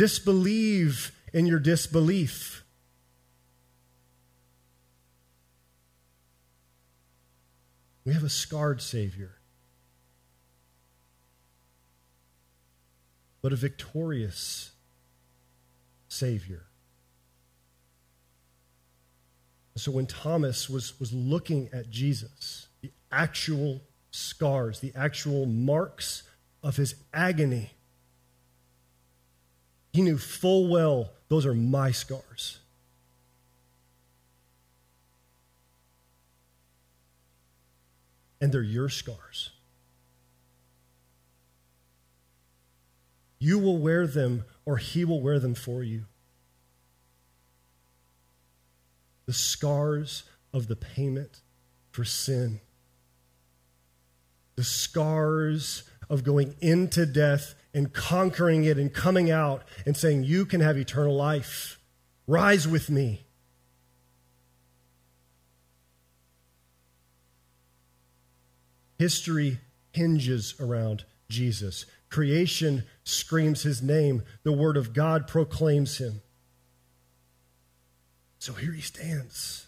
Disbelieve 0.00 1.12
in 1.34 1.44
your 1.44 1.58
disbelief. 1.58 2.64
We 8.06 8.14
have 8.14 8.24
a 8.24 8.30
scarred 8.30 8.80
Savior, 8.80 9.32
but 13.42 13.52
a 13.52 13.56
victorious 13.56 14.70
Savior. 16.08 16.62
So 19.76 19.92
when 19.92 20.06
Thomas 20.06 20.70
was, 20.70 20.98
was 20.98 21.12
looking 21.12 21.68
at 21.74 21.90
Jesus, 21.90 22.68
the 22.80 22.90
actual 23.12 23.82
scars, 24.10 24.80
the 24.80 24.92
actual 24.96 25.44
marks 25.44 26.22
of 26.62 26.76
his 26.76 26.94
agony, 27.12 27.72
he 29.92 30.02
knew 30.02 30.18
full 30.18 30.68
well 30.68 31.12
those 31.28 31.46
are 31.46 31.54
my 31.54 31.90
scars. 31.90 32.58
And 38.40 38.52
they're 38.52 38.62
your 38.62 38.88
scars. 38.88 39.50
You 43.38 43.58
will 43.58 43.78
wear 43.78 44.06
them, 44.06 44.44
or 44.64 44.78
he 44.78 45.04
will 45.04 45.20
wear 45.20 45.38
them 45.38 45.54
for 45.54 45.82
you. 45.82 46.04
the 49.30 49.34
scars 49.34 50.24
of 50.52 50.66
the 50.66 50.74
payment 50.74 51.40
for 51.92 52.02
sin, 52.02 52.58
the 54.56 54.64
scars 54.64 55.84
of 56.08 56.24
going 56.24 56.56
into 56.60 57.06
death 57.06 57.54
and 57.72 57.92
conquering 57.92 58.64
it 58.64 58.78
and 58.78 58.92
coming 58.92 59.30
out 59.30 59.62
and 59.86 59.96
saying, 59.96 60.24
You 60.24 60.44
can 60.44 60.60
have 60.60 60.76
eternal 60.76 61.16
life. 61.16 61.78
Rise 62.26 62.66
with 62.66 62.90
me. 62.90 63.26
History 68.98 69.58
hinges 69.92 70.54
around 70.60 71.04
Jesus. 71.28 71.86
Creation 72.10 72.84
screams 73.04 73.62
his 73.62 73.82
name. 73.82 74.22
The 74.42 74.52
word 74.52 74.76
of 74.76 74.92
God 74.92 75.26
proclaims 75.26 75.98
him. 75.98 76.20
So 78.38 78.52
here 78.52 78.72
he 78.72 78.80
stands, 78.80 79.66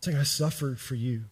saying, 0.00 0.16
I 0.16 0.22
suffered 0.22 0.78
for 0.78 0.94
you. 0.94 1.24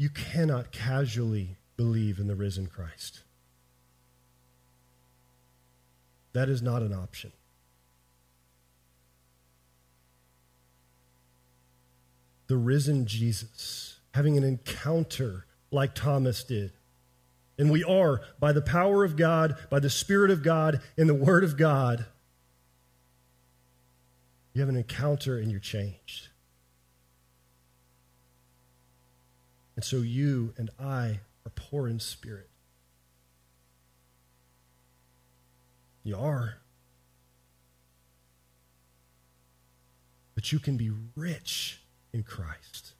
You 0.00 0.08
cannot 0.08 0.72
casually 0.72 1.58
believe 1.76 2.18
in 2.18 2.26
the 2.26 2.34
risen 2.34 2.68
Christ. 2.68 3.20
That 6.32 6.48
is 6.48 6.62
not 6.62 6.80
an 6.80 6.94
option. 6.94 7.32
The 12.46 12.56
risen 12.56 13.04
Jesus, 13.04 13.98
having 14.14 14.38
an 14.38 14.42
encounter 14.42 15.44
like 15.70 15.94
Thomas 15.94 16.44
did, 16.44 16.72
and 17.58 17.70
we 17.70 17.84
are, 17.84 18.22
by 18.38 18.52
the 18.52 18.62
power 18.62 19.04
of 19.04 19.18
God, 19.18 19.54
by 19.68 19.80
the 19.80 19.90
Spirit 19.90 20.30
of 20.30 20.42
God, 20.42 20.80
in 20.96 21.08
the 21.08 21.14
Word 21.14 21.44
of 21.44 21.58
God. 21.58 22.06
You 24.54 24.62
have 24.62 24.70
an 24.70 24.76
encounter 24.76 25.36
and 25.36 25.50
you're 25.50 25.60
changed. 25.60 26.29
And 29.76 29.84
so 29.84 29.98
you 29.98 30.52
and 30.56 30.70
I 30.78 31.20
are 31.46 31.52
poor 31.54 31.88
in 31.88 32.00
spirit. 32.00 32.50
You 36.02 36.16
are. 36.16 36.58
But 40.34 40.52
you 40.52 40.58
can 40.58 40.76
be 40.76 40.90
rich 41.14 41.82
in 42.12 42.22
Christ 42.22 42.94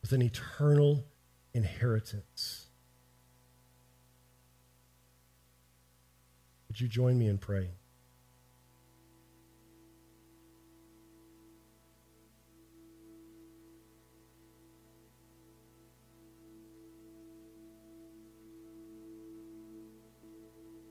with 0.00 0.12
an 0.12 0.22
eternal 0.22 1.04
inheritance. 1.54 2.66
Would 6.68 6.80
you 6.80 6.88
join 6.88 7.18
me 7.18 7.28
in 7.28 7.38
praying? 7.38 7.72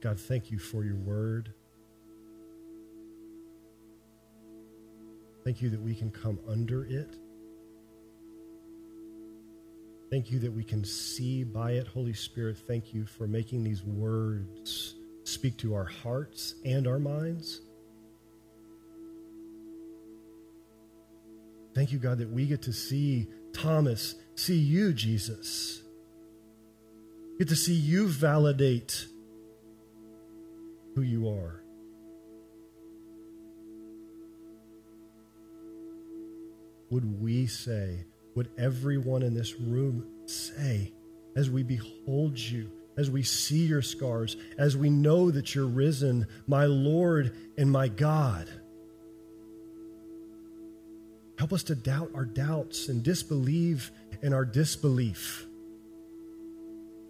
God, 0.02 0.20
thank 0.20 0.50
you 0.50 0.58
for 0.58 0.84
your 0.84 0.96
word. 0.96 1.52
Thank 5.44 5.62
you 5.62 5.70
that 5.70 5.80
we 5.80 5.94
can 5.94 6.10
come 6.10 6.38
under 6.46 6.84
it 6.84 7.16
Thank 10.12 10.30
you 10.30 10.38
that 10.40 10.52
we 10.52 10.62
can 10.62 10.84
see 10.84 11.42
by 11.42 11.70
it. 11.70 11.86
Holy 11.86 12.12
Spirit, 12.12 12.58
thank 12.58 12.92
you 12.92 13.06
for 13.06 13.26
making 13.26 13.64
these 13.64 13.82
words 13.82 14.94
speak 15.24 15.56
to 15.56 15.72
our 15.72 15.86
hearts 15.86 16.56
and 16.66 16.86
our 16.86 16.98
minds. 16.98 17.62
Thank 21.74 21.92
you, 21.92 21.98
God, 21.98 22.18
that 22.18 22.28
we 22.28 22.44
get 22.44 22.60
to 22.64 22.74
see 22.74 23.30
Thomas, 23.54 24.14
see 24.34 24.58
you, 24.58 24.92
Jesus. 24.92 25.82
Get 27.38 27.48
to 27.48 27.56
see 27.56 27.72
you 27.72 28.06
validate 28.06 29.06
who 30.94 31.02
you 31.02 31.28
are. 31.28 31.62
Would 36.90 37.22
we 37.22 37.46
say, 37.46 38.04
would 38.34 38.50
everyone 38.58 39.22
in 39.22 39.32
this 39.32 39.58
room 39.58 40.06
say, 40.26 40.92
as 41.34 41.48
we 41.48 41.62
behold 41.62 42.38
you, 42.38 42.70
as 42.98 43.10
we 43.10 43.22
see 43.22 43.64
your 43.64 43.80
scars, 43.80 44.36
as 44.58 44.76
we 44.76 44.90
know 44.90 45.30
that 45.30 45.54
you're 45.54 45.66
risen, 45.66 46.26
my 46.46 46.66
Lord 46.66 47.34
and 47.56 47.70
my 47.70 47.88
God? 47.88 48.48
Help 51.38 51.54
us 51.54 51.62
to 51.64 51.74
doubt 51.74 52.10
our 52.14 52.26
doubts 52.26 52.88
and 52.88 53.02
disbelieve 53.02 53.90
in 54.22 54.34
our 54.34 54.44
disbelief. 54.44 55.46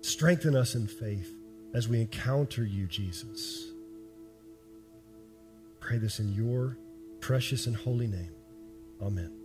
Strengthen 0.00 0.56
us 0.56 0.76
in 0.76 0.86
faith 0.86 1.34
as 1.74 1.88
we 1.88 2.00
encounter 2.00 2.64
you, 2.64 2.86
Jesus. 2.86 3.71
Pray 5.82 5.98
this 5.98 6.20
in 6.20 6.32
your 6.32 6.78
precious 7.18 7.66
and 7.66 7.74
holy 7.74 8.06
name. 8.06 8.30
Amen. 9.00 9.41